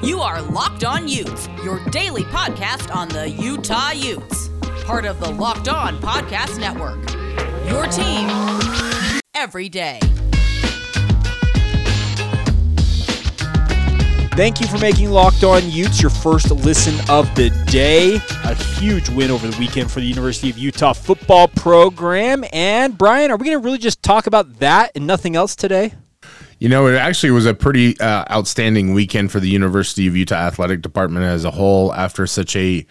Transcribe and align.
You 0.00 0.20
are 0.20 0.40
Locked 0.40 0.84
On 0.84 1.08
Utes, 1.08 1.48
your 1.64 1.84
daily 1.86 2.22
podcast 2.22 2.94
on 2.94 3.08
the 3.08 3.28
Utah 3.28 3.90
Utes. 3.90 4.48
Part 4.84 5.04
of 5.04 5.18
the 5.18 5.28
Locked 5.28 5.68
On 5.68 6.00
Podcast 6.00 6.60
Network. 6.60 6.98
Your 7.68 7.84
team 7.88 8.28
every 9.34 9.68
day. 9.68 9.98
Thank 14.36 14.60
you 14.60 14.68
for 14.68 14.78
making 14.78 15.10
Locked 15.10 15.42
On 15.42 15.68
Utes 15.68 16.00
your 16.00 16.12
first 16.12 16.52
listen 16.52 16.94
of 17.10 17.34
the 17.34 17.50
day. 17.66 18.20
A 18.44 18.54
huge 18.54 19.08
win 19.08 19.32
over 19.32 19.48
the 19.48 19.58
weekend 19.58 19.90
for 19.90 19.98
the 19.98 20.06
University 20.06 20.48
of 20.48 20.56
Utah 20.56 20.92
football 20.92 21.48
program. 21.48 22.44
And 22.52 22.96
Brian, 22.96 23.32
are 23.32 23.36
we 23.36 23.46
going 23.46 23.58
to 23.58 23.64
really 23.64 23.78
just 23.78 24.00
talk 24.04 24.28
about 24.28 24.60
that 24.60 24.92
and 24.94 25.08
nothing 25.08 25.34
else 25.34 25.56
today? 25.56 25.94
You 26.58 26.68
know, 26.68 26.88
it 26.88 26.96
actually 26.96 27.30
was 27.30 27.46
a 27.46 27.54
pretty 27.54 27.98
uh, 28.00 28.24
outstanding 28.30 28.92
weekend 28.92 29.30
for 29.30 29.38
the 29.38 29.48
University 29.48 30.06
of 30.06 30.16
Utah 30.16 30.34
athletic 30.34 30.82
department 30.82 31.24
as 31.24 31.44
a 31.44 31.50
whole 31.52 31.94
after 31.94 32.26
such 32.26 32.56
a 32.56 32.84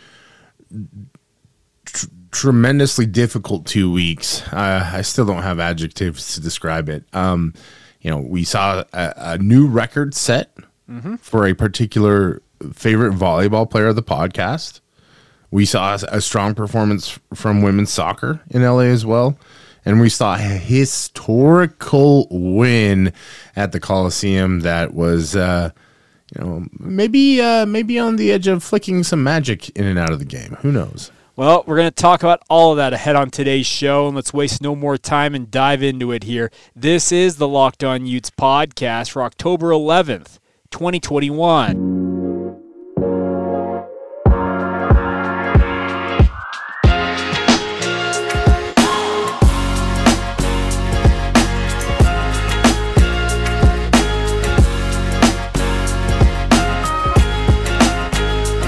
tr- 1.85 2.05
tremendously 2.31 3.05
difficult 3.05 3.65
two 3.65 3.91
weeks. 3.91 4.41
Uh, 4.53 4.89
I 4.93 5.01
still 5.01 5.25
don't 5.25 5.43
have 5.43 5.59
adjectives 5.59 6.35
to 6.35 6.41
describe 6.41 6.87
it. 6.87 7.03
Um, 7.13 7.53
you 8.01 8.09
know, 8.09 8.19
we 8.19 8.45
saw 8.45 8.83
a, 8.93 9.13
a 9.17 9.37
new 9.37 9.67
record 9.67 10.13
set 10.13 10.55
mm-hmm. 10.89 11.15
for 11.17 11.45
a 11.45 11.53
particular 11.53 12.41
favorite 12.73 13.13
volleyball 13.13 13.69
player 13.69 13.87
of 13.87 13.95
the 13.95 14.03
podcast. 14.03 14.79
We 15.51 15.65
saw 15.65 15.97
a 16.07 16.21
strong 16.21 16.55
performance 16.55 17.19
from 17.33 17.61
women's 17.61 17.91
soccer 17.91 18.41
in 18.49 18.63
LA 18.63 18.81
as 18.81 19.05
well. 19.05 19.37
And 19.87 20.01
we 20.01 20.09
saw 20.09 20.35
a 20.35 20.39
historical 20.39 22.27
win 22.29 23.13
at 23.55 23.71
the 23.71 23.79
Coliseum 23.79 24.59
that 24.59 24.93
was, 24.93 25.33
uh, 25.33 25.69
you 26.35 26.43
know, 26.43 26.65
maybe 26.77 27.39
uh, 27.39 27.65
maybe 27.65 27.97
on 27.97 28.17
the 28.17 28.33
edge 28.33 28.47
of 28.47 28.65
flicking 28.65 29.03
some 29.03 29.23
magic 29.23 29.69
in 29.77 29.85
and 29.85 29.97
out 29.97 30.11
of 30.11 30.19
the 30.19 30.25
game. 30.25 30.57
Who 30.59 30.73
knows? 30.73 31.09
Well, 31.37 31.63
we're 31.65 31.77
going 31.77 31.87
to 31.87 31.95
talk 31.95 32.21
about 32.21 32.43
all 32.49 32.71
of 32.71 32.77
that 32.77 32.91
ahead 32.91 33.15
on 33.15 33.29
today's 33.29 33.65
show, 33.65 34.07
and 34.07 34.15
let's 34.17 34.33
waste 34.33 34.61
no 34.61 34.75
more 34.75 34.97
time 34.97 35.33
and 35.33 35.49
dive 35.49 35.81
into 35.81 36.11
it 36.11 36.23
here. 36.23 36.51
This 36.75 37.13
is 37.13 37.37
the 37.37 37.47
Locked 37.47 37.81
On 37.81 38.05
Utes 38.05 38.29
podcast 38.29 39.11
for 39.11 39.23
October 39.23 39.69
11th. 39.69 40.39
2021. 40.69 41.86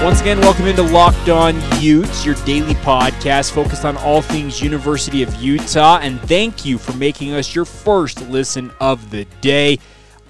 Once 0.02 0.22
again, 0.22 0.40
welcome 0.40 0.66
into 0.66 0.82
Locked 0.82 1.28
On 1.28 1.54
Utes, 1.78 2.24
your 2.24 2.34
daily 2.46 2.72
podcast 2.76 3.52
focused 3.52 3.84
on 3.84 3.98
all 3.98 4.22
things 4.22 4.62
University 4.62 5.22
of 5.22 5.34
Utah. 5.34 5.98
And 6.00 6.18
thank 6.22 6.64
you 6.64 6.78
for 6.78 6.96
making 6.96 7.34
us 7.34 7.54
your 7.54 7.66
first 7.66 8.26
listen 8.30 8.72
of 8.80 9.10
the 9.10 9.26
day. 9.42 9.78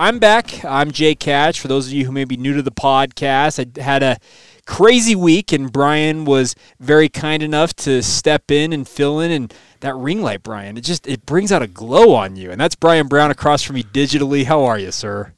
I'm 0.01 0.19
back. 0.19 0.65
I'm 0.65 0.91
Jake 0.91 1.23
Hatch. 1.23 1.61
For 1.61 1.69
those 1.69 1.87
of 1.87 1.93
you 1.93 2.05
who 2.05 2.11
may 2.11 2.25
be 2.25 2.37
new 2.37 2.53
to 2.55 2.63
the 2.63 2.73
podcast, 2.73 3.65
I 3.79 3.81
had 3.81 4.03
a 4.03 4.19
crazy 4.67 5.15
week, 5.15 5.53
and 5.53 5.73
Brian 5.73 6.25
was 6.25 6.57
very 6.81 7.09
kind 7.09 7.41
enough 7.41 7.73
to 7.77 8.03
step 8.03 8.51
in 8.51 8.73
and 8.73 8.89
fill 8.89 9.21
in. 9.21 9.31
And 9.31 9.55
that 9.81 9.95
ring 9.95 10.21
light, 10.21 10.43
Brian, 10.43 10.79
it 10.79 10.81
just 10.81 11.07
it 11.07 11.25
brings 11.25 11.53
out 11.53 11.63
a 11.63 11.69
glow 11.69 12.13
on 12.13 12.35
you. 12.35 12.51
And 12.51 12.61
that's 12.61 12.75
Brian 12.75 13.07
Brown 13.07 13.31
across 13.31 13.63
from 13.63 13.77
me 13.77 13.85
digitally. 13.85 14.47
How 14.47 14.65
are 14.65 14.81
you, 14.81 14.91
sir? 14.91 15.33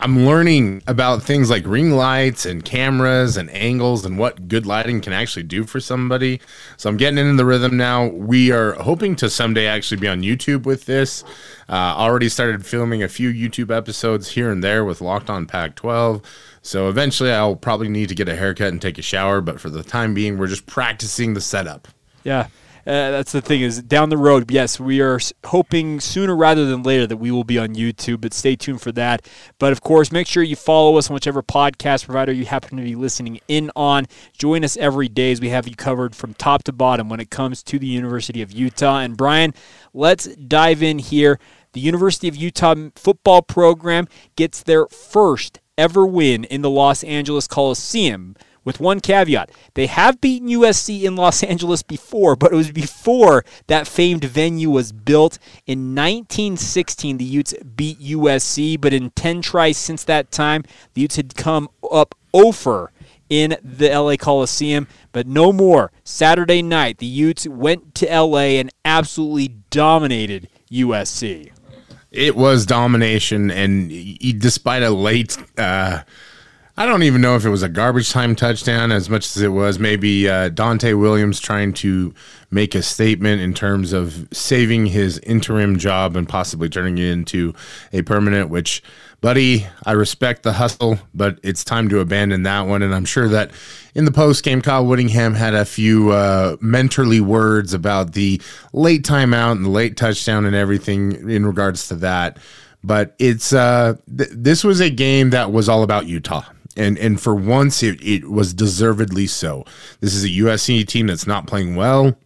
I'm 0.00 0.24
learning 0.24 0.84
about 0.86 1.24
things 1.24 1.50
like 1.50 1.66
ring 1.66 1.90
lights 1.90 2.46
and 2.46 2.64
cameras 2.64 3.36
and 3.36 3.50
angles 3.50 4.04
and 4.04 4.16
what 4.16 4.46
good 4.46 4.64
lighting 4.64 5.00
can 5.00 5.12
actually 5.12 5.42
do 5.42 5.64
for 5.64 5.80
somebody. 5.80 6.40
So 6.76 6.88
I'm 6.88 6.96
getting 6.96 7.18
into 7.18 7.36
the 7.36 7.44
rhythm 7.44 7.76
now. 7.76 8.06
We 8.06 8.52
are 8.52 8.74
hoping 8.74 9.16
to 9.16 9.28
someday 9.28 9.66
actually 9.66 10.00
be 10.00 10.06
on 10.06 10.22
YouTube 10.22 10.66
with 10.66 10.86
this. 10.86 11.24
Uh, 11.68 11.72
already 11.96 12.28
started 12.28 12.64
filming 12.64 13.02
a 13.02 13.08
few 13.08 13.32
YouTube 13.32 13.76
episodes 13.76 14.28
here 14.28 14.52
and 14.52 14.62
there 14.62 14.84
with 14.84 15.00
Locked 15.00 15.30
On 15.30 15.46
Pac 15.46 15.74
12. 15.74 16.22
So 16.62 16.88
eventually 16.88 17.32
I'll 17.32 17.56
probably 17.56 17.88
need 17.88 18.08
to 18.10 18.14
get 18.14 18.28
a 18.28 18.36
haircut 18.36 18.68
and 18.68 18.80
take 18.80 18.98
a 18.98 19.02
shower. 19.02 19.40
But 19.40 19.60
for 19.60 19.68
the 19.68 19.82
time 19.82 20.14
being, 20.14 20.38
we're 20.38 20.46
just 20.46 20.66
practicing 20.66 21.34
the 21.34 21.40
setup. 21.40 21.88
Yeah. 22.22 22.46
Uh, 22.88 23.10
that's 23.10 23.32
the 23.32 23.42
thing 23.42 23.60
is 23.60 23.82
down 23.82 24.08
the 24.08 24.16
road. 24.16 24.50
Yes, 24.50 24.80
we 24.80 25.02
are 25.02 25.20
hoping 25.44 26.00
sooner 26.00 26.34
rather 26.34 26.64
than 26.64 26.82
later 26.82 27.06
that 27.06 27.18
we 27.18 27.30
will 27.30 27.44
be 27.44 27.58
on 27.58 27.74
YouTube, 27.74 28.22
but 28.22 28.32
stay 28.32 28.56
tuned 28.56 28.80
for 28.80 28.92
that. 28.92 29.28
But 29.58 29.72
of 29.72 29.82
course, 29.82 30.10
make 30.10 30.26
sure 30.26 30.42
you 30.42 30.56
follow 30.56 30.96
us 30.96 31.10
on 31.10 31.14
whichever 31.14 31.42
podcast 31.42 32.06
provider 32.06 32.32
you 32.32 32.46
happen 32.46 32.78
to 32.78 32.82
be 32.82 32.94
listening 32.94 33.40
in 33.46 33.70
on. 33.76 34.06
Join 34.38 34.64
us 34.64 34.78
every 34.78 35.06
day 35.06 35.32
as 35.32 35.38
we 35.38 35.50
have 35.50 35.68
you 35.68 35.76
covered 35.76 36.16
from 36.16 36.32
top 36.32 36.62
to 36.62 36.72
bottom 36.72 37.10
when 37.10 37.20
it 37.20 37.28
comes 37.28 37.62
to 37.64 37.78
the 37.78 37.86
University 37.86 38.40
of 38.40 38.52
Utah. 38.52 39.00
And 39.00 39.18
Brian, 39.18 39.52
let's 39.92 40.24
dive 40.36 40.82
in 40.82 40.98
here. 40.98 41.38
The 41.74 41.80
University 41.80 42.26
of 42.26 42.36
Utah 42.36 42.74
football 42.94 43.42
program 43.42 44.08
gets 44.34 44.62
their 44.62 44.86
first 44.86 45.60
ever 45.76 46.06
win 46.06 46.44
in 46.44 46.62
the 46.62 46.70
Los 46.70 47.04
Angeles 47.04 47.46
Coliseum 47.46 48.34
with 48.68 48.80
one 48.80 49.00
caveat. 49.00 49.50
They 49.72 49.86
have 49.86 50.20
beaten 50.20 50.50
USC 50.50 51.04
in 51.04 51.16
Los 51.16 51.42
Angeles 51.42 51.82
before, 51.82 52.36
but 52.36 52.52
it 52.52 52.56
was 52.56 52.70
before 52.70 53.42
that 53.66 53.88
famed 53.88 54.24
venue 54.24 54.68
was 54.68 54.92
built. 54.92 55.38
In 55.66 55.94
1916, 55.94 57.16
the 57.16 57.24
Utes 57.24 57.54
beat 57.74 57.98
USC, 57.98 58.78
but 58.78 58.92
in 58.92 59.08
10 59.12 59.40
tries 59.40 59.78
since 59.78 60.04
that 60.04 60.30
time, 60.30 60.64
the 60.92 61.00
Utes 61.00 61.16
had 61.16 61.34
come 61.34 61.70
up 61.90 62.14
over 62.34 62.92
in 63.30 63.56
the 63.64 63.88
LA 63.88 64.16
Coliseum, 64.16 64.86
but 65.12 65.26
no 65.26 65.50
more. 65.50 65.90
Saturday 66.04 66.60
night, 66.60 66.98
the 66.98 67.06
Utes 67.06 67.46
went 67.46 67.94
to 67.94 68.06
LA 68.06 68.58
and 68.60 68.68
absolutely 68.84 69.48
dominated 69.70 70.46
USC. 70.70 71.52
It 72.10 72.36
was 72.36 72.66
domination, 72.66 73.50
and 73.50 73.88
despite 74.38 74.82
a 74.82 74.90
late 74.90 75.38
uh, 75.56 76.00
I 76.78 76.86
don't 76.86 77.02
even 77.02 77.20
know 77.20 77.34
if 77.34 77.44
it 77.44 77.50
was 77.50 77.64
a 77.64 77.68
garbage 77.68 78.12
time 78.12 78.36
touchdown 78.36 78.92
as 78.92 79.10
much 79.10 79.26
as 79.26 79.42
it 79.42 79.48
was 79.48 79.80
maybe 79.80 80.28
uh, 80.28 80.48
Donte 80.50 80.96
Williams 80.96 81.40
trying 81.40 81.72
to 81.72 82.14
make 82.52 82.76
a 82.76 82.82
statement 82.82 83.42
in 83.42 83.52
terms 83.52 83.92
of 83.92 84.28
saving 84.30 84.86
his 84.86 85.18
interim 85.18 85.76
job 85.76 86.14
and 86.14 86.28
possibly 86.28 86.68
turning 86.68 86.96
it 86.96 87.10
into 87.10 87.52
a 87.92 88.02
permanent, 88.02 88.48
which, 88.48 88.80
buddy, 89.20 89.66
I 89.86 89.90
respect 89.90 90.44
the 90.44 90.52
hustle, 90.52 91.00
but 91.12 91.40
it's 91.42 91.64
time 91.64 91.88
to 91.88 91.98
abandon 91.98 92.44
that 92.44 92.68
one. 92.68 92.82
And 92.82 92.94
I'm 92.94 93.04
sure 93.04 93.26
that 93.26 93.50
in 93.96 94.04
the 94.04 94.12
post 94.12 94.44
game, 94.44 94.62
Kyle 94.62 94.86
Whittingham 94.86 95.34
had 95.34 95.54
a 95.54 95.64
few 95.64 96.12
uh, 96.12 96.58
mentorly 96.58 97.20
words 97.20 97.74
about 97.74 98.12
the 98.12 98.40
late 98.72 99.02
timeout 99.02 99.50
and 99.50 99.64
the 99.64 99.70
late 99.70 99.96
touchdown 99.96 100.44
and 100.44 100.54
everything 100.54 101.28
in 101.28 101.44
regards 101.44 101.88
to 101.88 101.96
that. 101.96 102.36
But 102.84 103.16
it's 103.18 103.52
uh, 103.52 103.96
th- 104.16 104.30
this 104.32 104.62
was 104.62 104.78
a 104.78 104.90
game 104.90 105.30
that 105.30 105.50
was 105.50 105.68
all 105.68 105.82
about 105.82 106.06
Utah 106.06 106.44
and 106.78 106.98
and 106.98 107.20
for 107.20 107.34
once 107.34 107.82
it, 107.82 108.00
it 108.02 108.30
was 108.30 108.54
deservedly 108.54 109.26
so. 109.26 109.64
This 110.00 110.14
is 110.14 110.24
a 110.24 110.28
USC 110.28 110.86
team 110.86 111.08
that's 111.08 111.26
not 111.26 111.46
playing 111.46 111.76
well. 111.76 112.16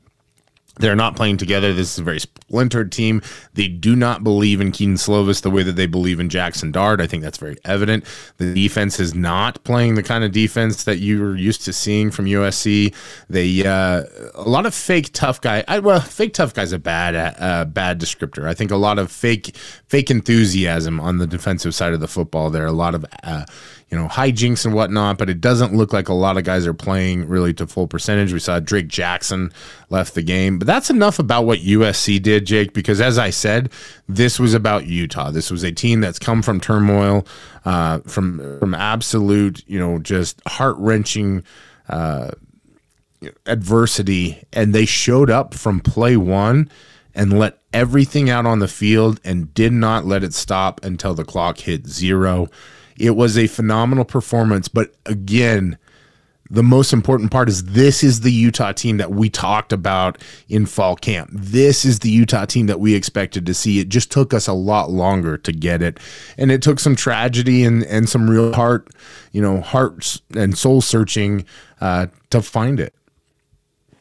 They're 0.76 0.96
not 0.96 1.16
playing 1.16 1.36
together. 1.36 1.74
This 1.74 1.92
is 1.92 1.98
a 1.98 2.02
very 2.02 2.18
splintered 2.18 2.92
team. 2.92 3.20
They 3.52 3.68
do 3.68 3.94
not 3.94 4.24
believe 4.24 4.58
in 4.58 4.72
Kedon 4.72 4.94
Slovis 4.94 5.42
the 5.42 5.50
way 5.50 5.62
that 5.62 5.76
they 5.76 5.84
believe 5.84 6.18
in 6.18 6.30
Jackson 6.30 6.72
Dart. 6.72 6.98
I 6.98 7.06
think 7.06 7.22
that's 7.22 7.36
very 7.36 7.58
evident. 7.66 8.04
The 8.38 8.54
defense 8.54 8.98
is 8.98 9.14
not 9.14 9.62
playing 9.64 9.96
the 9.96 10.02
kind 10.02 10.24
of 10.24 10.32
defense 10.32 10.84
that 10.84 10.98
you 10.98 11.20
were 11.20 11.36
used 11.36 11.62
to 11.66 11.74
seeing 11.74 12.10
from 12.10 12.24
USC. 12.24 12.94
They 13.28 13.66
uh, 13.66 14.04
a 14.34 14.48
lot 14.48 14.64
of 14.64 14.74
fake 14.74 15.10
tough 15.12 15.42
guy. 15.42 15.62
I, 15.68 15.78
well, 15.80 16.00
fake 16.00 16.32
tough 16.32 16.54
guy's 16.54 16.72
a 16.72 16.78
bad 16.78 17.16
uh, 17.38 17.66
bad 17.66 18.00
descriptor. 18.00 18.46
I 18.46 18.54
think 18.54 18.70
a 18.70 18.76
lot 18.76 18.98
of 18.98 19.12
fake 19.12 19.54
fake 19.86 20.10
enthusiasm 20.10 21.00
on 21.00 21.18
the 21.18 21.26
defensive 21.26 21.74
side 21.74 21.92
of 21.92 22.00
the 22.00 22.08
football. 22.08 22.48
There 22.48 22.64
a 22.64 22.72
lot 22.72 22.94
of 22.94 23.04
uh, 23.22 23.44
you 23.92 23.98
know, 23.98 24.08
hijinks 24.08 24.64
and 24.64 24.72
whatnot, 24.72 25.18
but 25.18 25.28
it 25.28 25.38
doesn't 25.38 25.74
look 25.74 25.92
like 25.92 26.08
a 26.08 26.14
lot 26.14 26.38
of 26.38 26.44
guys 26.44 26.66
are 26.66 26.72
playing 26.72 27.28
really 27.28 27.52
to 27.52 27.66
full 27.66 27.86
percentage. 27.86 28.32
We 28.32 28.38
saw 28.38 28.58
Drake 28.58 28.88
Jackson 28.88 29.52
left 29.90 30.14
the 30.14 30.22
game, 30.22 30.58
but 30.58 30.66
that's 30.66 30.88
enough 30.88 31.18
about 31.18 31.44
what 31.44 31.58
USC 31.58 32.20
did, 32.22 32.46
Jake, 32.46 32.72
because 32.72 33.02
as 33.02 33.18
I 33.18 33.28
said, 33.28 33.70
this 34.08 34.40
was 34.40 34.54
about 34.54 34.86
Utah. 34.86 35.30
This 35.30 35.50
was 35.50 35.62
a 35.62 35.70
team 35.70 36.00
that's 36.00 36.18
come 36.18 36.40
from 36.40 36.58
turmoil, 36.58 37.26
uh, 37.66 37.98
from 38.00 38.58
from 38.58 38.72
absolute, 38.74 39.62
you 39.68 39.78
know, 39.78 39.98
just 39.98 40.40
heart 40.48 40.76
wrenching. 40.78 41.44
Uh, 41.88 42.30
adversity 43.46 44.42
and 44.52 44.74
they 44.74 44.84
showed 44.84 45.30
up 45.30 45.54
from 45.54 45.78
play 45.78 46.16
one 46.16 46.68
and 47.14 47.38
let 47.38 47.58
everything 47.72 48.28
out 48.28 48.46
on 48.46 48.58
the 48.58 48.66
field 48.66 49.20
and 49.24 49.54
did 49.54 49.72
not 49.72 50.04
let 50.04 50.24
it 50.24 50.34
stop 50.34 50.82
until 50.84 51.14
the 51.14 51.24
clock 51.24 51.58
hit 51.58 51.86
zero. 51.86 52.48
It 52.98 53.16
was 53.16 53.38
a 53.38 53.46
phenomenal 53.46 54.04
performance, 54.04 54.68
but 54.68 54.94
again, 55.06 55.78
the 56.52 56.62
most 56.62 56.92
important 56.92 57.30
part 57.30 57.48
is 57.48 57.64
this 57.64 58.04
is 58.04 58.20
the 58.20 58.30
Utah 58.30 58.72
team 58.72 58.98
that 58.98 59.10
we 59.10 59.30
talked 59.30 59.72
about 59.72 60.18
in 60.50 60.66
fall 60.66 60.96
camp. 60.96 61.30
This 61.32 61.86
is 61.86 62.00
the 62.00 62.10
Utah 62.10 62.44
team 62.44 62.66
that 62.66 62.78
we 62.78 62.94
expected 62.94 63.46
to 63.46 63.54
see. 63.54 63.80
It 63.80 63.88
just 63.88 64.12
took 64.12 64.34
us 64.34 64.46
a 64.46 64.52
lot 64.52 64.90
longer 64.90 65.38
to 65.38 65.52
get 65.52 65.80
it. 65.80 65.98
And 66.36 66.52
it 66.52 66.60
took 66.60 66.78
some 66.78 66.94
tragedy 66.94 67.64
and, 67.64 67.84
and 67.84 68.06
some 68.06 68.28
real 68.28 68.52
heart, 68.52 68.90
you 69.32 69.40
know, 69.40 69.62
hearts 69.62 70.20
and 70.36 70.56
soul 70.56 70.82
searching 70.82 71.46
uh, 71.80 72.08
to 72.28 72.42
find 72.42 72.78
it. 72.78 72.94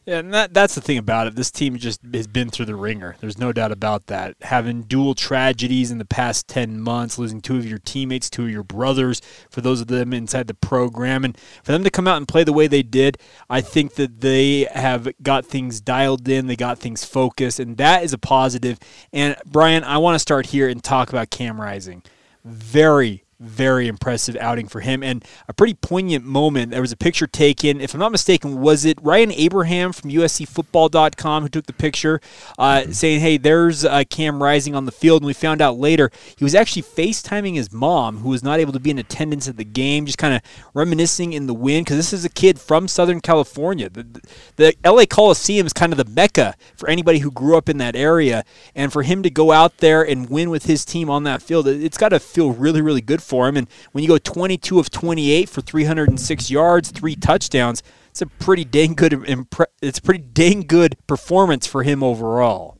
Yeah, 0.04 0.18
and 0.18 0.34
that, 0.34 0.52
that's 0.52 0.74
the 0.74 0.80
thing 0.80 0.98
about 0.98 1.28
it. 1.28 1.36
This 1.36 1.52
team 1.52 1.76
just 1.76 2.00
has 2.12 2.26
been 2.26 2.50
through 2.50 2.66
the 2.66 2.74
ringer. 2.74 3.14
There's 3.20 3.38
no 3.38 3.52
doubt 3.52 3.70
about 3.70 4.06
that. 4.06 4.34
Having 4.42 4.82
dual 4.82 5.14
tragedies 5.14 5.92
in 5.92 5.98
the 5.98 6.04
past 6.04 6.48
10 6.48 6.80
months, 6.80 7.20
losing 7.20 7.40
two 7.40 7.56
of 7.56 7.64
your 7.64 7.78
teammates, 7.78 8.28
two 8.28 8.44
of 8.44 8.50
your 8.50 8.64
brothers, 8.64 9.20
for 9.48 9.60
those 9.60 9.80
of 9.80 9.86
them 9.86 10.12
inside 10.12 10.48
the 10.48 10.54
program, 10.54 11.24
and 11.24 11.38
for 11.62 11.70
them 11.70 11.84
to 11.84 11.90
come 11.90 12.08
out 12.08 12.16
and 12.16 12.26
play 12.26 12.42
the 12.42 12.52
way 12.52 12.66
they 12.66 12.82
did, 12.82 13.16
I 13.48 13.60
think 13.60 13.94
that 13.94 14.22
they 14.22 14.66
have 14.74 15.08
got 15.22 15.46
things 15.46 15.80
dialed 15.80 16.28
in, 16.28 16.48
they 16.48 16.56
got 16.56 16.78
things 16.78 17.04
focused, 17.04 17.60
and 17.60 17.76
that 17.76 18.02
is 18.02 18.12
a 18.12 18.18
positive. 18.18 18.80
And 19.12 19.36
Brian, 19.46 19.84
I 19.84 19.98
want 19.98 20.16
to 20.16 20.18
start 20.18 20.46
here 20.46 20.68
and 20.68 20.82
talk 20.82 21.10
about 21.10 21.30
Cam 21.30 21.60
Rising. 21.60 22.02
Very, 22.44 23.21
very 23.42 23.88
impressive 23.88 24.36
outing 24.36 24.68
for 24.68 24.80
him 24.80 25.02
and 25.02 25.24
a 25.48 25.52
pretty 25.52 25.74
poignant 25.74 26.24
moment. 26.24 26.70
There 26.70 26.80
was 26.80 26.92
a 26.92 26.96
picture 26.96 27.26
taken, 27.26 27.80
if 27.80 27.94
I'm 27.94 28.00
not 28.00 28.12
mistaken, 28.12 28.60
was 28.60 28.84
it 28.84 28.98
Ryan 29.02 29.32
Abraham 29.32 29.92
from 29.92 30.10
USCFootball.com 30.10 31.42
who 31.42 31.48
took 31.48 31.66
the 31.66 31.72
picture 31.72 32.20
uh, 32.58 32.84
saying, 32.90 33.20
hey, 33.20 33.36
there's 33.36 33.84
uh, 33.84 34.04
Cam 34.08 34.42
Rising 34.42 34.74
on 34.74 34.86
the 34.86 34.92
field. 34.92 35.22
And 35.22 35.26
we 35.26 35.32
found 35.32 35.60
out 35.60 35.78
later 35.78 36.10
he 36.36 36.44
was 36.44 36.54
actually 36.54 36.82
FaceTiming 36.82 37.54
his 37.54 37.72
mom 37.72 38.18
who 38.18 38.30
was 38.30 38.42
not 38.42 38.60
able 38.60 38.72
to 38.72 38.80
be 38.80 38.90
in 38.90 38.98
attendance 38.98 39.48
at 39.48 39.56
the 39.56 39.64
game, 39.64 40.06
just 40.06 40.18
kind 40.18 40.34
of 40.34 40.42
reminiscing 40.74 41.32
in 41.32 41.46
the 41.46 41.54
wind 41.54 41.86
because 41.86 41.96
this 41.96 42.12
is 42.12 42.24
a 42.24 42.30
kid 42.30 42.60
from 42.60 42.88
Southern 42.88 43.20
California. 43.20 43.88
The, 43.88 44.22
the 44.56 44.74
LA 44.84 45.04
Coliseum 45.06 45.66
is 45.66 45.72
kind 45.72 45.92
of 45.92 45.98
the 45.98 46.04
mecca 46.04 46.54
for 46.76 46.88
anybody 46.88 47.18
who 47.18 47.30
grew 47.30 47.56
up 47.56 47.68
in 47.68 47.78
that 47.78 47.96
area. 47.96 48.44
And 48.74 48.92
for 48.92 49.02
him 49.02 49.22
to 49.22 49.30
go 49.30 49.52
out 49.52 49.78
there 49.78 50.02
and 50.02 50.30
win 50.30 50.50
with 50.50 50.66
his 50.66 50.84
team 50.84 51.10
on 51.10 51.24
that 51.24 51.42
field, 51.42 51.66
it's 51.66 51.98
got 51.98 52.10
to 52.10 52.20
feel 52.20 52.52
really, 52.52 52.80
really 52.80 53.00
good 53.00 53.22
for 53.22 53.31
him. 53.32 53.56
And 53.56 53.68
when 53.92 54.02
you 54.02 54.08
go 54.08 54.18
22 54.18 54.78
of 54.78 54.90
28 54.90 55.48
for 55.48 55.60
306 55.60 56.50
yards, 56.50 56.90
three 56.90 57.16
touchdowns, 57.16 57.82
it's 58.10 58.20
a 58.20 58.26
pretty 58.26 58.64
dang 58.64 58.92
good 58.92 59.12
impre- 59.12 59.66
it's 59.80 59.98
a 59.98 60.02
pretty 60.02 60.22
dang 60.22 60.62
good 60.62 60.96
performance 61.06 61.66
for 61.66 61.82
him 61.82 62.02
overall. 62.02 62.76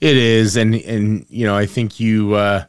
It 0.00 0.16
is, 0.16 0.56
and 0.56 0.74
and 0.74 1.26
you 1.28 1.46
know 1.46 1.56
I 1.56 1.66
think 1.66 1.98
you 1.98 2.34
uh, 2.34 2.64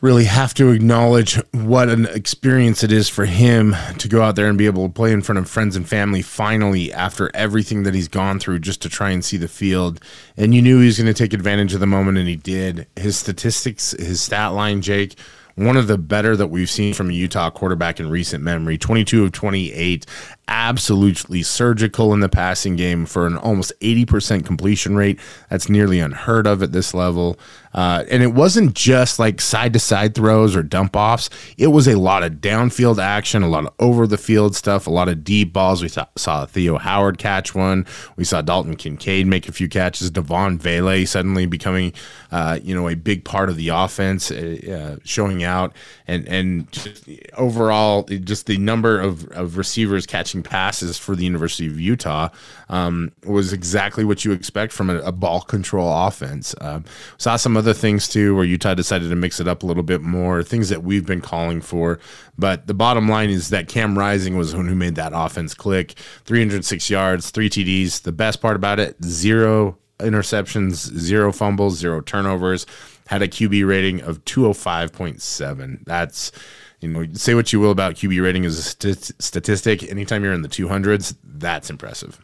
really 0.00 0.24
have 0.24 0.54
to 0.54 0.70
acknowledge 0.70 1.34
what 1.52 1.90
an 1.90 2.06
experience 2.06 2.82
it 2.82 2.90
is 2.90 3.10
for 3.10 3.26
him 3.26 3.76
to 3.98 4.08
go 4.08 4.22
out 4.22 4.36
there 4.36 4.48
and 4.48 4.56
be 4.56 4.66
able 4.66 4.86
to 4.86 4.92
play 4.92 5.12
in 5.12 5.20
front 5.20 5.38
of 5.38 5.50
friends 5.50 5.76
and 5.76 5.88
family 5.88 6.22
finally 6.22 6.92
after 6.92 7.30
everything 7.34 7.82
that 7.82 7.94
he's 7.94 8.08
gone 8.08 8.38
through 8.38 8.58
just 8.58 8.80
to 8.80 8.88
try 8.88 9.10
and 9.10 9.24
see 9.24 9.36
the 9.36 9.48
field. 9.48 10.00
And 10.36 10.54
you 10.54 10.62
knew 10.62 10.80
he 10.80 10.86
was 10.86 10.98
going 10.98 11.12
to 11.12 11.14
take 11.14 11.34
advantage 11.34 11.74
of 11.74 11.80
the 11.80 11.86
moment, 11.86 12.16
and 12.16 12.26
he 12.26 12.36
did. 12.36 12.86
His 12.96 13.18
statistics, 13.18 13.90
his 13.92 14.20
stat 14.20 14.54
line, 14.54 14.82
Jake 14.82 15.18
one 15.58 15.76
of 15.76 15.88
the 15.88 15.98
better 15.98 16.36
that 16.36 16.46
we've 16.46 16.70
seen 16.70 16.94
from 16.94 17.10
a 17.10 17.12
Utah 17.12 17.50
quarterback 17.50 17.98
in 17.98 18.08
recent 18.08 18.44
memory. 18.44 18.78
22 18.78 19.24
of 19.24 19.32
28, 19.32 20.06
absolutely 20.48 21.42
surgical 21.42 22.12
in 22.12 22.20
the 22.20 22.28
passing 22.28 22.74
game 22.74 23.06
for 23.06 23.26
an 23.26 23.36
almost 23.36 23.72
80% 23.80 24.44
completion 24.44 24.96
rate. 24.96 25.20
That's 25.50 25.68
nearly 25.68 26.00
unheard 26.00 26.46
of 26.46 26.62
at 26.62 26.72
this 26.72 26.94
level. 26.94 27.38
Uh, 27.74 28.04
and 28.10 28.22
it 28.22 28.34
wasn't 28.34 28.74
just 28.74 29.18
like 29.18 29.40
side 29.40 29.72
to 29.72 29.78
side 29.78 30.14
throws 30.14 30.56
or 30.56 30.62
dump 30.62 30.96
offs. 30.96 31.28
It 31.56 31.68
was 31.68 31.86
a 31.86 31.98
lot 31.98 32.22
of 32.22 32.34
downfield 32.34 32.98
action, 32.98 33.42
a 33.42 33.48
lot 33.48 33.66
of 33.66 33.74
over 33.78 34.06
the 34.06 34.16
field 34.16 34.56
stuff, 34.56 34.86
a 34.86 34.90
lot 34.90 35.08
of 35.08 35.22
deep 35.22 35.52
balls. 35.52 35.82
We 35.82 35.88
saw, 35.88 36.06
saw 36.16 36.46
Theo 36.46 36.78
Howard 36.78 37.18
catch 37.18 37.54
one. 37.54 37.86
We 38.16 38.24
saw 38.24 38.40
Dalton 38.40 38.76
Kincaid 38.76 39.26
make 39.26 39.48
a 39.48 39.52
few 39.52 39.68
catches. 39.68 40.10
Devaughn 40.10 40.58
Vele 40.58 41.06
suddenly 41.06 41.46
becoming, 41.46 41.92
uh, 42.32 42.58
you 42.62 42.74
know, 42.74 42.88
a 42.88 42.96
big 42.96 43.24
part 43.24 43.48
of 43.48 43.56
the 43.56 43.68
offense, 43.68 44.30
uh, 44.30 44.96
uh 44.98 45.00
showing 45.04 45.44
out. 45.44 45.74
And 46.06 46.26
and 46.26 46.72
just 46.72 47.08
overall, 47.36 48.04
just 48.04 48.46
the 48.46 48.56
number 48.56 48.98
of, 48.98 49.28
of 49.28 49.58
receivers 49.58 50.06
catching 50.06 50.37
passes 50.42 50.98
for 50.98 51.16
the 51.16 51.24
University 51.24 51.66
of 51.66 51.80
Utah 51.80 52.28
um, 52.68 53.12
was 53.24 53.52
exactly 53.52 54.04
what 54.04 54.24
you 54.24 54.32
expect 54.32 54.72
from 54.72 54.90
a, 54.90 54.98
a 55.00 55.12
ball 55.12 55.40
control 55.40 55.90
offense. 56.06 56.54
Um, 56.60 56.84
saw 57.16 57.36
some 57.36 57.56
other 57.56 57.74
things 57.74 58.08
too 58.08 58.34
where 58.34 58.44
Utah 58.44 58.74
decided 58.74 59.08
to 59.10 59.16
mix 59.16 59.40
it 59.40 59.48
up 59.48 59.62
a 59.62 59.66
little 59.66 59.82
bit 59.82 60.02
more, 60.02 60.42
things 60.42 60.68
that 60.68 60.82
we've 60.82 61.06
been 61.06 61.20
calling 61.20 61.60
for. 61.60 61.98
But 62.36 62.66
the 62.66 62.74
bottom 62.74 63.08
line 63.08 63.30
is 63.30 63.50
that 63.50 63.68
Cam 63.68 63.98
Rising 63.98 64.36
was 64.36 64.54
one 64.54 64.68
who 64.68 64.74
made 64.74 64.94
that 64.94 65.12
offense 65.14 65.54
click. 65.54 65.92
306 66.24 66.88
yards, 66.90 67.30
three 67.30 67.50
TDs. 67.50 68.02
The 68.02 68.12
best 68.12 68.40
part 68.40 68.56
about 68.56 68.78
it, 68.78 69.02
zero 69.04 69.78
interceptions, 69.98 70.74
zero 70.74 71.32
fumbles, 71.32 71.78
zero 71.78 72.00
turnovers. 72.00 72.66
Had 73.08 73.22
a 73.22 73.28
QB 73.28 73.66
rating 73.66 74.02
of 74.02 74.24
205.7. 74.24 75.84
That's 75.84 76.30
you 76.80 76.88
know, 76.88 77.06
say 77.14 77.34
what 77.34 77.52
you 77.52 77.60
will 77.60 77.70
about 77.70 77.94
QB 77.94 78.22
rating 78.22 78.44
as 78.44 78.58
a 78.58 78.62
st- 78.62 79.22
statistic. 79.22 79.82
Anytime 79.82 80.22
you're 80.22 80.32
in 80.32 80.42
the 80.42 80.48
200s, 80.48 81.16
that's 81.24 81.70
impressive. 81.70 82.20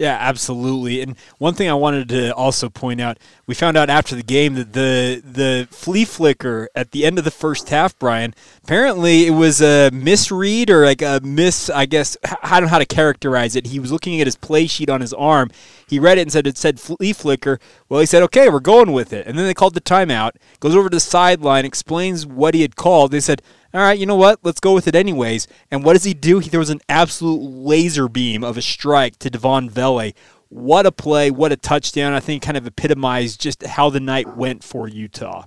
Yeah, 0.00 0.16
absolutely. 0.18 1.02
And 1.02 1.14
one 1.36 1.52
thing 1.52 1.68
I 1.68 1.74
wanted 1.74 2.08
to 2.08 2.34
also 2.34 2.70
point 2.70 3.02
out, 3.02 3.18
we 3.46 3.54
found 3.54 3.76
out 3.76 3.90
after 3.90 4.16
the 4.16 4.22
game 4.22 4.54
that 4.54 4.72
the 4.72 5.22
the 5.22 5.68
flea 5.70 6.06
flicker 6.06 6.70
at 6.74 6.92
the 6.92 7.04
end 7.04 7.18
of 7.18 7.24
the 7.24 7.30
first 7.30 7.68
half, 7.68 7.98
Brian, 7.98 8.34
apparently 8.64 9.26
it 9.26 9.32
was 9.32 9.60
a 9.60 9.90
misread 9.90 10.70
or 10.70 10.86
like 10.86 11.02
a 11.02 11.20
miss, 11.22 11.68
I 11.68 11.84
guess, 11.84 12.16
I 12.42 12.58
don't 12.58 12.68
know 12.68 12.70
how 12.70 12.78
to 12.78 12.86
characterize 12.86 13.54
it. 13.54 13.66
He 13.66 13.78
was 13.78 13.92
looking 13.92 14.18
at 14.22 14.26
his 14.26 14.36
play 14.36 14.66
sheet 14.66 14.88
on 14.88 15.02
his 15.02 15.12
arm. 15.12 15.50
He 15.86 15.98
read 15.98 16.16
it 16.16 16.22
and 16.22 16.32
said 16.32 16.46
it 16.46 16.56
said 16.56 16.80
flea 16.80 17.12
flicker. 17.12 17.60
Well, 17.90 18.00
he 18.00 18.06
said, 18.06 18.22
okay, 18.22 18.48
we're 18.48 18.60
going 18.60 18.92
with 18.92 19.12
it. 19.12 19.26
And 19.26 19.38
then 19.38 19.44
they 19.44 19.52
called 19.52 19.74
the 19.74 19.82
timeout, 19.82 20.30
goes 20.60 20.74
over 20.74 20.88
to 20.88 20.96
the 20.96 21.00
sideline, 21.00 21.66
explains 21.66 22.24
what 22.24 22.54
he 22.54 22.62
had 22.62 22.74
called. 22.74 23.10
They 23.10 23.20
said, 23.20 23.42
all 23.72 23.80
right, 23.80 23.98
you 23.98 24.06
know 24.06 24.16
what? 24.16 24.40
Let's 24.42 24.60
go 24.60 24.74
with 24.74 24.88
it 24.88 24.94
anyways. 24.94 25.46
And 25.70 25.84
what 25.84 25.92
does 25.92 26.04
he 26.04 26.14
do? 26.14 26.38
He 26.40 26.48
throws 26.48 26.70
an 26.70 26.80
absolute 26.88 27.40
laser 27.40 28.08
beam 28.08 28.42
of 28.42 28.56
a 28.56 28.62
strike 28.62 29.18
to 29.20 29.30
Devaughn 29.30 29.70
Vele. 29.70 30.12
What 30.48 30.84
a 30.84 30.90
play! 30.90 31.30
What 31.30 31.52
a 31.52 31.56
touchdown! 31.56 32.12
I 32.12 32.18
think 32.18 32.42
kind 32.42 32.56
of 32.56 32.66
epitomized 32.66 33.40
just 33.40 33.64
how 33.64 33.88
the 33.88 34.00
night 34.00 34.36
went 34.36 34.64
for 34.64 34.88
Utah. 34.88 35.44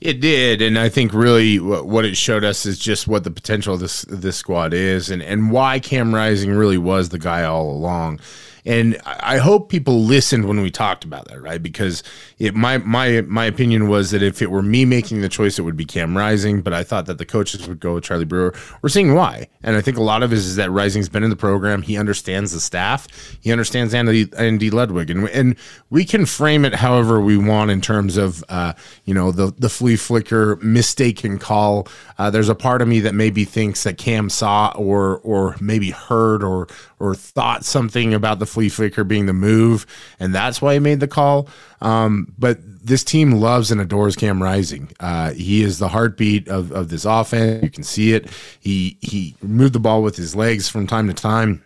It 0.00 0.20
did, 0.20 0.60
and 0.60 0.78
I 0.78 0.90
think 0.90 1.14
really 1.14 1.58
what 1.58 2.04
it 2.04 2.18
showed 2.18 2.44
us 2.44 2.66
is 2.66 2.78
just 2.78 3.08
what 3.08 3.24
the 3.24 3.30
potential 3.30 3.72
of 3.72 3.80
this 3.80 4.02
this 4.02 4.36
squad 4.36 4.74
is, 4.74 5.10
and 5.10 5.22
and 5.22 5.50
why 5.50 5.80
Cam 5.80 6.14
Rising 6.14 6.52
really 6.52 6.76
was 6.76 7.08
the 7.08 7.18
guy 7.18 7.44
all 7.44 7.70
along. 7.70 8.20
And 8.66 9.00
I 9.06 9.38
hope 9.38 9.68
people 9.68 10.02
listened 10.02 10.46
when 10.46 10.60
we 10.60 10.70
talked 10.72 11.04
about 11.04 11.28
that, 11.28 11.40
right? 11.40 11.62
Because 11.62 12.02
it, 12.38 12.54
my 12.54 12.78
my 12.78 13.20
my 13.22 13.44
opinion 13.44 13.88
was 13.88 14.10
that 14.10 14.24
if 14.24 14.42
it 14.42 14.50
were 14.50 14.62
me 14.62 14.84
making 14.84 15.20
the 15.20 15.28
choice, 15.28 15.58
it 15.58 15.62
would 15.62 15.76
be 15.76 15.84
Cam 15.84 16.16
Rising. 16.16 16.62
But 16.62 16.72
I 16.72 16.82
thought 16.82 17.06
that 17.06 17.18
the 17.18 17.24
coaches 17.24 17.68
would 17.68 17.78
go 17.78 17.94
with 17.94 18.04
Charlie 18.04 18.24
Brewer. 18.24 18.52
We're 18.82 18.88
seeing 18.88 19.14
why, 19.14 19.48
and 19.62 19.76
I 19.76 19.80
think 19.80 19.96
a 19.96 20.02
lot 20.02 20.24
of 20.24 20.32
it 20.32 20.36
is 20.36 20.56
that 20.56 20.72
Rising's 20.72 21.08
been 21.08 21.22
in 21.22 21.30
the 21.30 21.36
program. 21.36 21.82
He 21.82 21.96
understands 21.96 22.52
the 22.52 22.60
staff. 22.60 23.06
He 23.40 23.52
understands 23.52 23.94
Andy, 23.94 24.28
Andy 24.36 24.70
Ludwig, 24.70 25.10
and 25.10 25.28
and 25.28 25.54
we 25.90 26.04
can 26.04 26.26
frame 26.26 26.64
it 26.64 26.74
however 26.74 27.20
we 27.20 27.36
want 27.36 27.70
in 27.70 27.80
terms 27.80 28.16
of 28.16 28.42
uh, 28.48 28.72
you 29.04 29.14
know 29.14 29.30
the 29.30 29.52
the 29.56 29.68
flea 29.68 29.94
flicker 29.94 30.56
mistaken 30.56 31.38
call. 31.38 31.86
Uh, 32.18 32.30
there's 32.30 32.48
a 32.48 32.54
part 32.56 32.82
of 32.82 32.88
me 32.88 32.98
that 32.98 33.14
maybe 33.14 33.44
thinks 33.44 33.84
that 33.84 33.96
Cam 33.96 34.28
saw 34.28 34.72
or 34.74 35.18
or 35.18 35.54
maybe 35.60 35.92
heard 35.92 36.42
or 36.42 36.66
or 36.98 37.14
thought 37.14 37.64
something 37.64 38.12
about 38.12 38.38
the 38.38 38.46
flea 38.56 38.70
flicker 38.70 39.04
being 39.04 39.26
the 39.26 39.34
move, 39.34 39.86
and 40.18 40.34
that's 40.34 40.62
why 40.62 40.72
he 40.72 40.80
made 40.80 40.98
the 40.98 41.06
call. 41.06 41.46
Um, 41.82 42.32
but 42.38 42.58
this 42.62 43.04
team 43.04 43.32
loves 43.32 43.70
and 43.70 43.82
adores 43.82 44.16
Cam 44.16 44.42
Rising. 44.42 44.88
Uh, 44.98 45.32
he 45.32 45.62
is 45.62 45.78
the 45.78 45.88
heartbeat 45.88 46.48
of, 46.48 46.72
of 46.72 46.88
this 46.88 47.04
offense. 47.04 47.62
You 47.62 47.70
can 47.70 47.82
see 47.82 48.14
it. 48.14 48.30
He 48.58 48.96
he 49.02 49.36
moved 49.42 49.74
the 49.74 49.80
ball 49.80 50.02
with 50.02 50.16
his 50.16 50.34
legs 50.34 50.70
from 50.70 50.86
time 50.86 51.06
to 51.08 51.12
time. 51.12 51.62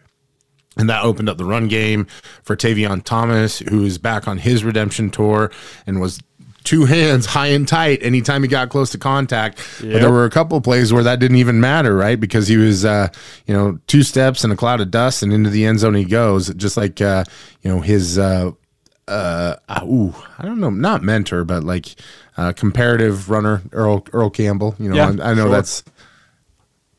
And 0.76 0.88
that 0.90 1.04
opened 1.04 1.28
up 1.28 1.36
the 1.36 1.44
run 1.44 1.68
game 1.68 2.06
for 2.42 2.56
Tavion 2.56 3.04
Thomas, 3.04 3.60
who 3.60 3.84
is 3.84 3.98
back 3.98 4.26
on 4.26 4.38
his 4.38 4.64
redemption 4.64 5.10
tour 5.10 5.52
and 5.86 6.00
was 6.00 6.20
two 6.64 6.84
hands 6.84 7.26
high 7.26 7.48
and 7.48 7.66
tight 7.66 8.02
anytime 8.02 8.42
he 8.42 8.48
got 8.48 8.68
close 8.68 8.90
to 8.90 8.98
contact. 8.98 9.58
Yep. 9.82 9.92
But 9.92 10.00
there 10.00 10.10
were 10.10 10.24
a 10.24 10.30
couple 10.30 10.56
of 10.58 10.64
plays 10.64 10.92
where 10.92 11.02
that 11.02 11.18
didn't 11.18 11.38
even 11.38 11.60
matter, 11.60 11.96
right? 11.96 12.18
Because 12.18 12.48
he 12.48 12.56
was, 12.56 12.84
uh, 12.84 13.08
you 13.46 13.54
know, 13.54 13.78
two 13.86 14.02
steps 14.02 14.44
in 14.44 14.50
a 14.50 14.56
cloud 14.56 14.80
of 14.80 14.90
dust 14.90 15.22
and 15.22 15.32
into 15.32 15.50
the 15.50 15.66
end 15.66 15.80
zone 15.80 15.94
he 15.94 16.04
goes, 16.04 16.52
just 16.54 16.76
like, 16.76 17.00
uh, 17.00 17.24
you 17.62 17.70
know, 17.70 17.80
his, 17.80 18.18
uh, 18.18 18.52
uh, 19.08 19.56
uh 19.68 19.84
ooh, 19.84 20.14
I 20.38 20.44
don't 20.44 20.60
know, 20.60 20.70
not 20.70 21.02
mentor, 21.02 21.44
but 21.44 21.64
like 21.64 21.94
uh, 22.36 22.52
comparative 22.52 23.28
runner, 23.28 23.62
Earl 23.72 24.06
Earl 24.12 24.30
Campbell. 24.30 24.74
You 24.78 24.90
know, 24.90 24.96
yeah, 24.96 25.06
I, 25.22 25.32
I, 25.32 25.34
know 25.34 25.44
sure. 25.44 25.50
that's 25.50 25.84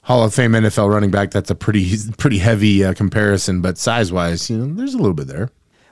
Hall 0.01 0.23
of 0.23 0.33
Fame 0.33 0.51
NFL 0.51 0.91
running 0.91 1.09
back. 1.09 1.31
That's 1.31 1.49
a 1.49 1.55
pretty 1.55 1.95
pretty 2.17 2.37
heavy 2.37 2.83
uh, 2.83 2.93
comparison, 2.93 3.61
but 3.61 3.77
size 3.77 4.11
wise, 4.11 4.49
you 4.49 4.57
know, 4.57 4.73
there's 4.75 4.93
a 4.93 4.97
little 4.97 5.13
bit 5.13 5.27
there. 5.27 5.49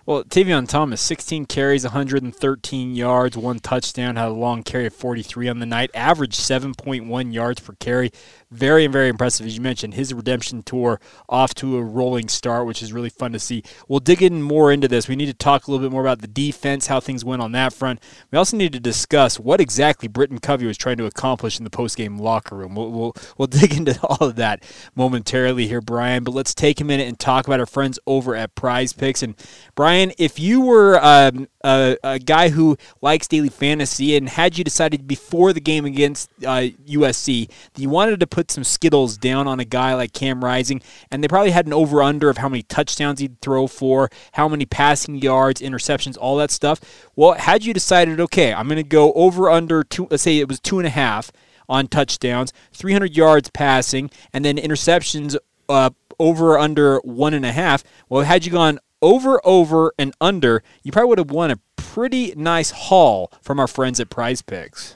Well, 0.10 0.24
Tavion 0.24 0.68
Thomas, 0.68 1.02
16 1.02 1.46
carries, 1.46 1.84
113 1.84 2.96
yards, 2.96 3.38
one 3.38 3.60
touchdown, 3.60 4.16
had 4.16 4.30
a 4.30 4.32
long 4.32 4.64
carry 4.64 4.88
of 4.88 4.96
43 4.96 5.48
on 5.48 5.60
the 5.60 5.68
night, 5.68 5.92
averaged 5.94 6.40
7.1 6.40 7.32
yards 7.32 7.60
per 7.60 7.74
carry. 7.74 8.12
Very, 8.52 8.88
very 8.88 9.10
impressive. 9.10 9.46
As 9.46 9.56
you 9.56 9.62
mentioned, 9.62 9.94
his 9.94 10.12
redemption 10.12 10.64
tour 10.64 11.00
off 11.28 11.54
to 11.56 11.78
a 11.78 11.84
rolling 11.84 12.28
start, 12.28 12.66
which 12.66 12.82
is 12.82 12.92
really 12.92 13.10
fun 13.10 13.32
to 13.34 13.40
see. 13.40 13.62
We'll 13.88 14.00
dig 14.00 14.24
in 14.24 14.42
more 14.42 14.72
into 14.72 14.88
this. 14.88 15.08
We 15.08 15.16
need 15.16 15.28
to 15.28 15.36
talk 15.36 15.68
a 15.68 15.72
little 15.72 15.86
bit 15.86 15.92
more 15.92 16.02
about 16.02 16.22
the 16.22 16.28
defense, 16.28 16.88
how 16.88 17.00
things 17.00 17.24
went 17.24 17.44
on 17.44 17.52
that 17.52 17.74
front. 17.74 18.02
We 18.32 18.40
also 18.40 18.58
need 18.58 18.74
to 18.74 18.80
discuss 18.80 19.40
what 19.40 19.62
exactly 19.62 20.08
Britton 20.08 20.40
Covey 20.40 20.66
was 20.66 20.80
trying 20.80 20.98
to 20.98 21.06
accomplish 21.06 21.60
in 21.60 21.64
the 21.64 21.70
postgame 21.70 22.20
locker 22.20 22.56
room. 22.56 22.74
We'll, 22.74 22.90
we'll, 22.90 23.16
we'll 23.38 23.48
dig 23.60 23.76
into 23.76 24.00
all 24.04 24.30
of 24.30 24.36
that 24.38 24.64
momentarily 24.96 25.68
here, 25.68 25.82
Brian, 25.82 26.24
but 26.24 26.34
let's 26.34 26.56
take 26.56 26.82
a 26.82 26.84
minute 26.84 27.08
and 27.08 27.20
talk 27.20 27.46
about 27.46 27.60
our 27.60 27.68
friends 27.68 28.00
over 28.08 28.36
at 28.36 28.56
Prize 28.56 28.94
Picks. 28.94 29.22
And 29.22 29.36
Brian, 29.76 30.12
if 30.18 30.40
you 30.40 30.62
were 30.62 31.00
um, 31.06 31.48
a, 31.64 31.98
a, 32.04 32.20
guy 32.20 32.50
who 32.50 32.78
likes 33.02 33.28
daily 33.28 33.50
fantasy 33.50 34.16
and 34.16 34.30
had 34.30 34.58
you 34.58 34.64
decided 34.64 35.08
before 35.08 35.54
the 35.54 35.62
game 35.62 35.86
against 35.86 36.32
uh, 36.46 36.68
USC 36.88 37.48
that 37.48 37.82
you 37.82 37.90
wanted 37.90 38.20
to 38.20 38.28
put 38.28 38.39
put 38.40 38.52
some 38.52 38.64
Skittles 38.64 39.18
down 39.18 39.50
on 39.50 39.60
a 39.60 39.66
guy 39.66 39.94
like 39.94 40.14
Cam 40.14 40.46
Rising, 40.46 40.82
and 41.12 41.22
they 41.22 41.28
probably 41.28 41.52
had 41.52 41.66
an 41.66 41.74
over 41.74 42.02
under 42.02 42.30
of 42.30 42.38
how 42.38 42.48
many 42.48 42.64
touchdowns 42.64 43.20
he'd 43.20 43.42
throw 43.42 43.68
for, 43.68 44.10
how 44.32 44.48
many 44.48 44.66
passing 44.66 45.16
yards, 45.16 45.60
interceptions, 45.60 46.18
all 46.18 46.38
that 46.38 46.50
stuff. 46.50 46.80
Well, 47.18 47.34
had 47.34 47.66
you 47.66 47.74
decided, 47.74 48.22
okay, 48.22 48.54
I'm 48.54 48.70
going 48.70 48.78
to 48.78 48.84
go 48.84 49.12
over 49.12 49.50
under 49.50 49.84
two, 49.84 50.08
let's 50.10 50.24
say 50.24 50.40
it 50.40 50.48
was 50.48 50.62
two 50.62 50.80
and 50.80 50.88
a 50.88 50.90
half 50.90 51.34
on 51.68 51.90
touchdowns, 51.90 52.54
300 52.72 53.18
yards 53.18 53.50
passing, 53.50 54.10
and 54.32 54.46
then 54.46 54.56
interceptions 54.56 55.36
uh, 55.68 55.90
over 56.18 56.58
under 56.58 57.00
one 57.00 57.34
and 57.34 57.46
a 57.46 57.52
half. 57.52 57.84
Well, 58.08 58.24
had 58.24 58.46
you 58.46 58.54
gone 58.54 58.80
over, 59.02 59.42
over, 59.44 59.92
and 60.00 60.14
under, 60.22 60.64
you 60.82 60.94
probably 60.94 61.10
would 61.10 61.18
have 61.18 61.32
won 61.32 61.52
a 61.52 61.60
pretty 61.76 62.34
nice 62.38 62.72
haul 62.72 63.34
from 63.42 63.60
our 63.60 63.68
friends 63.68 64.00
at 64.00 64.10
Prize 64.10 64.42
Picks. 64.42 64.96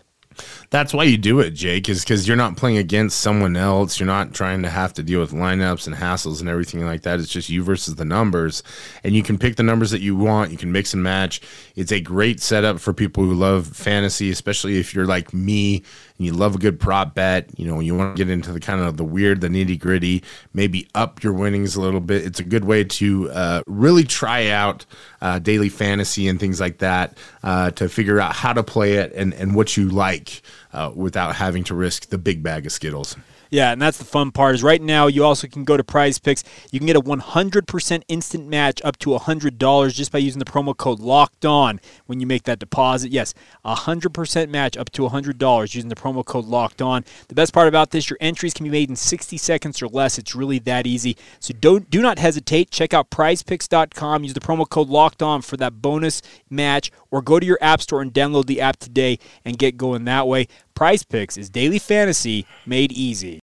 That's 0.74 0.92
why 0.92 1.03
you 1.03 1.20
do 1.20 1.39
it, 1.39 1.51
Jake, 1.51 1.88
is 1.88 2.03
because 2.03 2.27
you're 2.27 2.36
not 2.36 2.58
playing 2.58 2.80
against 2.80 3.20
someone 3.20 3.56
else. 3.56 4.00
You're 4.00 4.08
not 4.08 4.34
trying 4.34 4.63
to 4.63 4.72
have 4.72 4.92
to 4.94 5.03
deal 5.03 5.20
with 5.20 5.32
lineups 5.32 5.86
and 5.86 5.96
hassles 5.96 6.39
and 6.39 6.50
everything 6.50 6.84
like 6.84 7.03
that. 7.03 7.20
It's 7.20 7.32
just 7.32 7.48
you 7.48 7.63
versus 7.63 7.94
the 7.94 8.06
numbers. 8.06 8.63
And 9.03 9.15
you 9.15 9.22
can 9.22 9.38
pick 9.38 9.56
the 9.56 9.62
numbers 9.62 9.92
that 9.92 10.01
you 10.01 10.15
want. 10.15 10.50
You 10.50 10.58
can 10.58 10.72
mix 10.72 10.96
and 10.96 11.03
match. 11.03 11.42
It's 11.75 11.92
a 11.92 12.01
great 12.01 12.42
setup 12.42 12.80
for 12.80 12.92
people 12.92 13.24
who 13.24 13.36
love 13.36 13.68
fantasy, 13.68 14.32
especially 14.32 14.80
if 14.80 14.96
you're 14.96 15.06
like 15.06 15.32
me 15.32 15.84
and 16.18 16.25
you 16.25 16.34
love 16.34 16.56
a 16.56 16.58
good 16.58 16.80
prop 16.80 17.13
bet. 17.13 17.51
You 17.56 17.68
know, 17.68 17.80
you 17.80 17.96
want 17.96 18.18
to 18.18 18.24
get 18.25 18.32
into 18.32 18.51
the 18.51 18.60
kind 18.60 18.82
of 18.82 18.98
the 18.98 19.03
weird, 19.03 19.42
the 19.42 19.50
nitty 19.50 19.80
gritty, 19.80 20.24
maybe 20.56 20.88
up 20.96 21.22
your 21.22 21.34
winnings 21.34 21.75
a 21.75 21.82
little 21.82 22.00
bit. 22.00 22.25
It's 22.25 22.39
a 22.39 22.44
good 22.44 22.65
way 22.65 22.84
to 22.84 23.30
uh, 23.30 23.62
really 23.68 24.06
try 24.06 24.48
out 24.50 24.88
uh, 25.22 25.38
daily 25.38 25.70
fantasy 25.70 26.27
and 26.27 26.39
things 26.39 26.60
like 26.60 26.80
that 26.80 27.15
uh, 27.44 27.70
to 27.72 27.88
figure 27.89 28.20
out 28.20 28.34
how 28.34 28.53
to 28.53 28.63
play 28.63 28.94
it 28.94 29.13
and, 29.13 29.36
and 29.36 29.53
what 29.53 29.77
you 29.77 29.89
like 29.89 30.42
uh, 30.74 30.92
without 30.94 31.36
having 31.36 31.63
to 31.65 31.75
risk 31.75 32.10
the 32.10 32.18
big 32.18 32.44
bag 32.44 32.65
of 32.65 32.72
Skittles. 32.72 33.15
Yeah, 33.53 33.72
and 33.72 33.80
that's 33.80 34.00
the 34.00 34.03
fun 34.03 34.32
part. 34.32 34.56
Is 34.56 34.63
right 34.63 34.82
now 34.82 35.06
you 35.06 35.24
also 35.24 35.48
can 35.48 35.63
go 35.63 35.77
to 35.77 35.84
Prize 35.84 36.18
Picks. 36.18 36.44
You 36.72 36.80
can 36.80 36.88
get 36.88 36.96
a 36.96 37.01
100% 37.01 38.03
instant 38.08 38.48
match 38.48 38.82
up 38.84 38.98
to 38.98 39.12
$100 39.12 39.94
just 39.94 40.12
by 40.12 40.18
using 40.18 40.39
the 40.39 40.46
promo 40.46 40.75
code 40.75 41.00
Locked 41.00 41.46
On 41.46 41.80
when 42.08 42.20
you 42.20 42.25
make 42.25 42.46
that 42.46 42.58
deposit. 42.58 43.12
Yes, 43.12 43.36
a 43.63 43.75
100% 43.75 44.50
match 44.50 44.75
up 44.75 44.89
to 44.94 45.03
$100 45.03 45.75
using 45.75 45.89
the 45.89 45.96
promo 45.96 46.25
code 46.25 46.46
Locked 46.46 46.82
On. 46.82 47.06
The 47.27 47.36
best 47.36 47.53
part 47.53 47.68
about 47.68 47.92
this, 47.92 48.10
your 48.10 48.18
entries 48.20 48.56
can 48.56 48.63
be 48.63 48.72
made 48.72 48.89
in 48.89 48.96
60 48.96 49.38
seconds 49.38 49.84
or 49.84 49.88
less. 49.88 50.18
It's 50.18 50.34
really 50.34 50.58
that 50.58 50.88
easy. 50.88 51.15
So 51.39 51.53
don't 51.53 51.88
do 51.92 52.01
not 52.01 52.18
hesitate. 52.18 52.72
Check 52.72 52.92
out 52.92 53.12
PrizePicks.com. 53.12 54.24
Use 54.24 54.34
the 54.34 54.39
promo 54.39 54.68
code 54.68 54.89
Locked 54.89 55.22
On 55.22 55.44
for 55.44 55.58
that 55.58 55.80
bonus 55.80 56.24
match, 56.50 56.92
or 57.13 57.22
go 57.22 57.39
to 57.39 57.46
your 57.46 57.60
app 57.62 57.79
store 57.79 58.01
and 58.01 58.12
download 58.12 58.48
the 58.48 58.60
app 58.60 58.77
today 58.77 59.20
and 59.46 59.60
get 59.60 59.77
going 59.77 60.03
that 60.05 60.27
way. 60.27 60.48
Prize 60.74 61.03
Picks 61.03 61.38
is 61.38 61.48
daily 61.48 61.77
fantasy 61.77 62.48
made 62.65 62.91
easy. 62.91 63.43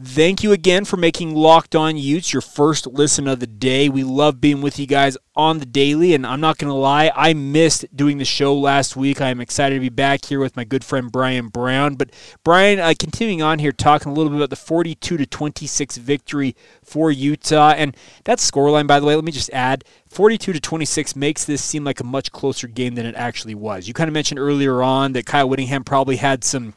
Thank 0.00 0.42
you 0.42 0.52
again 0.52 0.86
for 0.86 0.96
making 0.96 1.34
Locked 1.34 1.76
On 1.76 1.98
Utes 1.98 2.32
your 2.32 2.40
first 2.40 2.86
listen 2.86 3.28
of 3.28 3.40
the 3.40 3.46
day. 3.46 3.90
We 3.90 4.04
love 4.04 4.40
being 4.40 4.62
with 4.62 4.78
you 4.78 4.86
guys 4.86 5.18
on 5.36 5.58
the 5.58 5.66
daily, 5.66 6.14
and 6.14 6.26
I'm 6.26 6.40
not 6.40 6.56
going 6.56 6.70
to 6.70 6.74
lie, 6.74 7.12
I 7.14 7.34
missed 7.34 7.84
doing 7.94 8.16
the 8.16 8.24
show 8.24 8.54
last 8.54 8.96
week. 8.96 9.20
I 9.20 9.28
am 9.28 9.38
excited 9.38 9.74
to 9.74 9.80
be 9.82 9.90
back 9.90 10.24
here 10.24 10.40
with 10.40 10.56
my 10.56 10.64
good 10.64 10.82
friend 10.82 11.12
Brian 11.12 11.48
Brown. 11.48 11.96
But 11.96 12.08
Brian, 12.42 12.80
uh, 12.80 12.94
continuing 12.98 13.42
on 13.42 13.58
here, 13.58 13.70
talking 13.70 14.10
a 14.10 14.14
little 14.14 14.30
bit 14.30 14.36
about 14.36 14.48
the 14.48 14.56
42 14.56 15.18
to 15.18 15.26
26 15.26 15.98
victory 15.98 16.56
for 16.82 17.10
Utah, 17.10 17.74
and 17.76 17.94
that 18.24 18.38
scoreline, 18.38 18.86
by 18.86 18.98
the 18.98 19.04
way, 19.04 19.14
let 19.14 19.24
me 19.24 19.32
just 19.32 19.50
add, 19.50 19.84
42 20.08 20.54
to 20.54 20.60
26 20.60 21.14
makes 21.16 21.44
this 21.44 21.62
seem 21.62 21.84
like 21.84 22.00
a 22.00 22.04
much 22.04 22.32
closer 22.32 22.66
game 22.66 22.94
than 22.94 23.04
it 23.04 23.14
actually 23.14 23.54
was. 23.54 23.86
You 23.86 23.92
kind 23.92 24.08
of 24.08 24.14
mentioned 24.14 24.40
earlier 24.40 24.82
on 24.82 25.12
that 25.12 25.26
Kyle 25.26 25.50
Whittingham 25.50 25.84
probably 25.84 26.16
had 26.16 26.44
some 26.44 26.72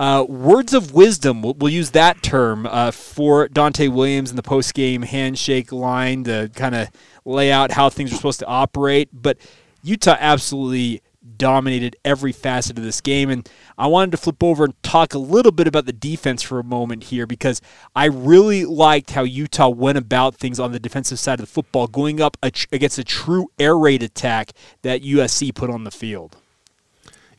uh, 0.00 0.24
words 0.24 0.72
of 0.72 0.94
wisdom, 0.94 1.42
we'll, 1.42 1.52
we'll 1.52 1.70
use 1.70 1.90
that 1.90 2.22
term 2.22 2.64
uh, 2.64 2.90
for 2.90 3.48
Donte 3.48 3.92
Williams 3.92 4.30
in 4.30 4.36
the 4.36 4.42
post 4.42 4.72
game 4.72 5.02
handshake 5.02 5.72
line 5.72 6.24
to 6.24 6.50
kind 6.54 6.74
of 6.74 6.88
lay 7.26 7.52
out 7.52 7.72
how 7.72 7.90
things 7.90 8.10
are 8.10 8.16
supposed 8.16 8.38
to 8.38 8.46
operate. 8.46 9.10
But 9.12 9.36
Utah 9.82 10.16
absolutely 10.18 11.02
dominated 11.36 11.96
every 12.02 12.32
facet 12.32 12.78
of 12.78 12.84
this 12.84 13.02
game. 13.02 13.28
And 13.28 13.46
I 13.76 13.88
wanted 13.88 14.12
to 14.12 14.16
flip 14.16 14.42
over 14.42 14.64
and 14.64 14.82
talk 14.82 15.12
a 15.12 15.18
little 15.18 15.52
bit 15.52 15.66
about 15.66 15.84
the 15.84 15.92
defense 15.92 16.40
for 16.40 16.58
a 16.58 16.64
moment 16.64 17.04
here 17.04 17.26
because 17.26 17.60
I 17.94 18.06
really 18.06 18.64
liked 18.64 19.10
how 19.10 19.24
Utah 19.24 19.68
went 19.68 19.98
about 19.98 20.34
things 20.34 20.58
on 20.58 20.72
the 20.72 20.80
defensive 20.80 21.18
side 21.18 21.40
of 21.40 21.46
the 21.46 21.52
football, 21.52 21.86
going 21.86 22.22
up 22.22 22.38
against 22.42 22.98
a 22.98 23.04
true 23.04 23.48
air 23.58 23.76
raid 23.76 24.02
attack 24.02 24.52
that 24.80 25.02
USC 25.02 25.54
put 25.54 25.68
on 25.68 25.84
the 25.84 25.90
field 25.90 26.38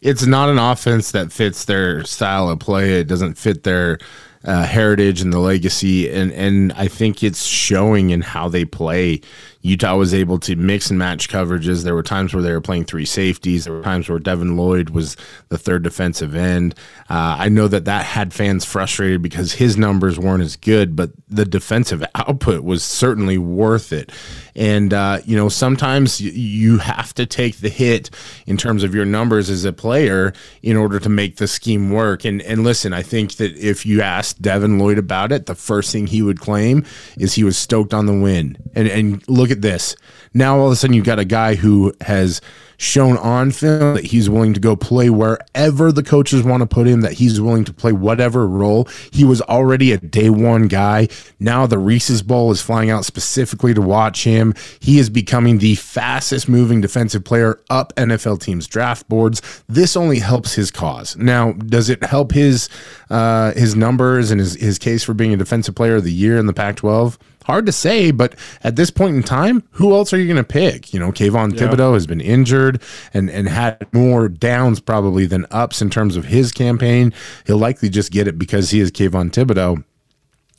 it's 0.01 0.25
not 0.25 0.49
an 0.49 0.57
offense 0.57 1.11
that 1.11 1.31
fits 1.31 1.65
their 1.65 2.03
style 2.03 2.49
of 2.49 2.59
play. 2.59 2.99
It 2.99 3.07
doesn't 3.07 3.35
fit 3.35 3.63
their 3.63 3.99
uh, 4.43 4.63
heritage 4.63 5.21
and 5.21 5.31
the 5.31 5.39
legacy, 5.39 6.11
and 6.11 6.31
and 6.31 6.73
I 6.73 6.87
think 6.87 7.23
it's 7.23 7.45
showing 7.45 8.09
in 8.09 8.21
how 8.21 8.49
they 8.49 8.65
play. 8.65 9.21
Utah 9.61 9.95
was 9.95 10.15
able 10.15 10.39
to 10.39 10.55
mix 10.55 10.89
and 10.89 10.97
match 10.97 11.29
coverages. 11.29 11.83
There 11.83 11.93
were 11.93 12.01
times 12.01 12.33
where 12.33 12.41
they 12.41 12.51
were 12.51 12.61
playing 12.61 12.85
three 12.85 13.05
safeties. 13.05 13.65
There 13.65 13.73
were 13.75 13.83
times 13.83 14.09
where 14.09 14.17
Devin 14.17 14.57
Lloyd 14.57 14.89
was 14.89 15.15
the 15.49 15.59
third 15.59 15.83
defensive 15.83 16.33
end. 16.35 16.73
Uh, 17.07 17.35
I 17.37 17.49
know 17.49 17.67
that 17.67 17.85
that 17.85 18.05
had 18.05 18.33
fans 18.33 18.65
frustrated 18.65 19.21
because 19.21 19.53
his 19.53 19.77
numbers 19.77 20.17
weren't 20.17 20.41
as 20.41 20.55
good, 20.55 20.95
but 20.95 21.11
the 21.29 21.45
defensive 21.45 22.03
output 22.15 22.63
was 22.63 22.83
certainly 22.83 23.37
worth 23.37 23.93
it. 23.93 24.11
And, 24.55 24.93
uh, 24.93 25.19
you 25.25 25.35
know, 25.35 25.49
sometimes 25.49 26.19
you 26.21 26.77
have 26.79 27.13
to 27.15 27.25
take 27.25 27.57
the 27.57 27.69
hit 27.69 28.09
in 28.45 28.57
terms 28.57 28.83
of 28.83 28.93
your 28.93 29.05
numbers 29.05 29.49
as 29.49 29.65
a 29.65 29.73
player 29.73 30.33
in 30.61 30.77
order 30.77 30.99
to 30.99 31.09
make 31.09 31.37
the 31.37 31.47
scheme 31.47 31.91
work. 31.91 32.25
And, 32.25 32.41
and 32.41 32.63
listen, 32.63 32.93
I 32.93 33.01
think 33.01 33.35
that 33.35 33.55
if 33.57 33.85
you 33.85 34.01
asked 34.01 34.41
Devin 34.41 34.77
Lloyd 34.79 34.97
about 34.97 35.31
it, 35.31 35.45
the 35.45 35.55
first 35.55 35.91
thing 35.91 36.07
he 36.07 36.21
would 36.21 36.39
claim 36.39 36.85
is 37.17 37.33
he 37.33 37.43
was 37.43 37.57
stoked 37.57 37.93
on 37.93 38.05
the 38.05 38.13
win. 38.13 38.57
And, 38.75 38.87
and 38.87 39.27
look 39.29 39.51
at 39.51 39.61
this. 39.61 39.95
Now 40.33 40.57
all 40.57 40.67
of 40.67 40.71
a 40.71 40.75
sudden 40.75 40.95
you've 40.95 41.05
got 41.05 41.19
a 41.19 41.25
guy 41.25 41.55
who 41.55 41.93
has 42.01 42.41
shown 42.81 43.15
on 43.17 43.51
film 43.51 43.93
that 43.93 44.05
he's 44.05 44.27
willing 44.27 44.55
to 44.55 44.59
go 44.59 44.75
play 44.75 45.07
wherever 45.07 45.91
the 45.91 46.01
coaches 46.01 46.41
want 46.41 46.61
to 46.61 46.65
put 46.65 46.87
him, 46.87 47.01
that 47.01 47.13
he's 47.13 47.39
willing 47.39 47.63
to 47.63 47.71
play 47.71 47.91
whatever 47.91 48.47
role. 48.47 48.87
He 49.11 49.23
was 49.23 49.39
already 49.43 49.91
a 49.91 49.97
day 49.97 50.31
one 50.31 50.67
guy. 50.67 51.07
Now 51.39 51.67
the 51.67 51.77
Reese's 51.77 52.23
Bowl 52.23 52.49
is 52.49 52.59
flying 52.59 52.89
out 52.89 53.05
specifically 53.05 53.75
to 53.75 53.81
watch 53.81 54.23
him. 54.23 54.55
He 54.79 54.97
is 54.97 55.11
becoming 55.11 55.59
the 55.59 55.75
fastest 55.75 56.49
moving 56.49 56.81
defensive 56.81 57.23
player 57.23 57.59
up 57.69 57.93
NFL 57.97 58.41
teams' 58.41 58.65
draft 58.65 59.07
boards. 59.07 59.43
This 59.69 59.95
only 59.95 60.17
helps 60.17 60.55
his 60.55 60.71
cause. 60.71 61.15
Now, 61.15 61.51
does 61.51 61.87
it 61.87 62.03
help 62.03 62.31
his 62.31 62.67
uh, 63.11 63.51
his 63.51 63.75
numbers 63.75 64.31
and 64.31 64.39
his, 64.39 64.55
his 64.55 64.79
case 64.79 65.03
for 65.03 65.13
being 65.13 65.33
a 65.33 65.37
defensive 65.37 65.75
player 65.75 65.97
of 65.97 66.03
the 66.03 66.11
year 66.11 66.37
in 66.37 66.47
the 66.47 66.53
Pac 66.53 66.77
12? 66.77 67.19
Hard 67.51 67.65
to 67.65 67.73
say, 67.73 68.11
but 68.11 68.33
at 68.63 68.77
this 68.77 68.89
point 68.91 69.13
in 69.13 69.23
time, 69.23 69.61
who 69.71 69.93
else 69.93 70.13
are 70.13 70.17
you 70.17 70.23
going 70.23 70.37
to 70.37 70.43
pick? 70.45 70.93
You 70.93 71.01
know, 71.01 71.11
Kayvon 71.11 71.53
yeah. 71.53 71.67
Thibodeaux 71.67 71.95
has 71.95 72.07
been 72.07 72.21
injured 72.21 72.81
and, 73.13 73.29
and 73.29 73.49
had 73.49 73.85
more 73.93 74.29
downs 74.29 74.79
probably 74.79 75.25
than 75.25 75.45
ups 75.51 75.81
in 75.81 75.89
terms 75.89 76.15
of 76.15 76.23
his 76.23 76.53
campaign. 76.53 77.11
He'll 77.45 77.57
likely 77.57 77.89
just 77.89 78.09
get 78.09 78.25
it 78.25 78.39
because 78.39 78.69
he 78.69 78.79
is 78.79 78.89
Kayvon 78.89 79.31
Thibodeaux. 79.31 79.83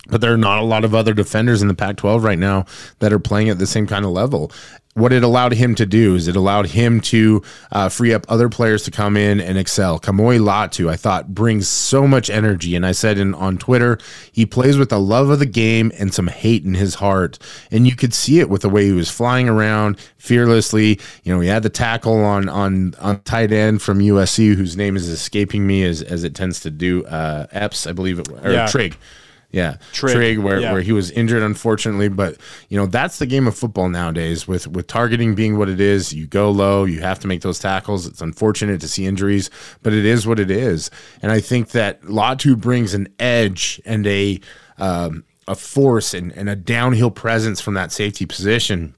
But 0.09 0.21
there 0.21 0.33
are 0.33 0.39
not 0.39 0.59
a 0.59 0.65
lot 0.65 0.85
of 0.85 0.95
other 0.95 1.15
defenders 1.15 1.63
in 1.63 1.69
the 1.69 1.75
Pac 1.75 1.97
12 1.97 2.25
right 2.25 2.39
now 2.39 2.67
that 2.99 3.13
are 3.13 3.21
playing 3.21 3.51
at 3.51 3.59
the 3.59 3.69
same 3.69 3.87
kind 3.87 4.05
of 4.05 4.11
level 4.11 4.51
what 4.95 5.13
it 5.13 5.23
allowed 5.23 5.55
him 5.55 5.75
to 5.75 5.87
do 5.87 6.15
is 6.15 6.29
it 6.29 6.37
allowed 6.37 6.67
him 6.67 7.01
to 7.01 7.43
uh, 7.71 7.89
free 7.89 8.13
up 8.13 8.27
other 8.29 8.49
players 8.49 8.83
to 8.85 8.91
come 8.91 9.17
in 9.17 9.41
and 9.41 9.57
excel. 9.57 9.99
Kamoi 9.99 10.39
Latu, 10.39 10.91
I 10.91 10.97
thought, 10.97 11.35
brings 11.35 11.67
so 11.67 12.07
much 12.07 12.29
energy. 12.29 12.77
And 12.77 12.85
I 12.85 12.93
said 12.93 13.19
in, 13.19 13.33
on 13.35 13.57
Twitter, 13.57 13.99
he 14.33 14.45
plays 14.45 14.77
with 14.77 14.91
the 14.91 15.01
love 15.01 15.31
of 15.31 15.39
the 15.39 15.47
game 15.47 15.93
and 15.99 16.13
some 16.13 16.27
hate 16.27 16.65
in 16.65 16.75
his 16.75 16.97
heart. 16.97 17.39
And 17.71 17.87
you 17.87 17.97
could 17.97 18.13
see 18.13 18.41
it 18.41 18.51
with 18.51 18.63
the 18.63 18.69
way 18.69 18.85
he 18.85 18.93
was 18.93 19.11
flying 19.11 19.49
around 19.49 19.99
fearlessly. 20.19 21.01
You 21.23 21.35
know, 21.35 21.41
he 21.41 21.49
had 21.49 21.63
the 21.63 21.71
tackle 21.71 22.23
on 22.23 22.49
on, 22.51 22.95
on 23.01 23.21
tight 23.21 23.51
end 23.51 23.81
from 23.81 23.99
USC, 23.99 24.55
whose 24.55 24.77
name 24.77 24.97
is 24.97 25.09
escaping 25.09 25.67
me 25.67 25.85
as, 25.85 26.03
as 26.03 26.23
it 26.23 26.35
tends 26.35 26.61
to 26.61 26.71
do. 26.71 27.07
Uh, 27.07 27.47
Epps, 27.51 27.87
I 27.87 27.93
believe 27.93 28.19
it 28.19 28.29
was, 28.29 28.45
or 28.45 28.53
yeah. 28.53 28.67
Trig. 28.67 28.97
Yeah, 29.53 29.77
Trig, 29.93 30.15
Trig, 30.15 30.39
where, 30.39 30.61
yeah. 30.61 30.73
where 30.73 30.81
he 30.81 30.93
was 30.93 31.11
injured, 31.11 31.43
unfortunately. 31.43 32.09
But 32.09 32.39
you 32.71 32.79
know 32.79 32.87
that's 32.87 33.19
the 33.19 33.27
game 33.27 33.47
of 33.47 33.57
football 33.57 33.89
nowadays. 33.89 34.49
With 34.49 34.67
with 34.67 34.87
targeting 34.87 35.35
being 35.35 35.59
what 35.59 35.69
it 35.69 35.81
is, 35.81 36.13
you 36.13 36.27
go 36.27 36.51
low, 36.51 36.85
you 36.85 37.01
have 37.01 37.21
to 37.21 37.29
make 37.29 37.43
those 37.43 37.59
tackles. 37.59 38.07
It's 38.07 38.23
unfortunate 38.23 38.81
to 38.81 38.89
see 38.89 39.05
injuries, 39.05 39.51
but 39.83 39.93
it 39.93 40.07
is 40.07 40.27
what 40.27 40.39
it 40.39 40.51
is. 40.51 40.91
And 41.21 41.31
I 41.31 41.41
think 41.41 41.71
that 41.71 42.03
Latu 42.03 42.59
brings 42.59 42.95
an 42.95 43.09
edge 43.19 43.81
and 43.85 44.07
a 44.07 44.41
um, 44.79 45.25
a 45.47 45.55
force 45.55 46.15
and, 46.15 46.33
and 46.33 46.49
a 46.49 46.57
downhill 46.57 47.11
presence 47.11 47.61
from 47.61 47.75
that 47.75 47.93
safety 47.93 48.25
position 48.25 48.95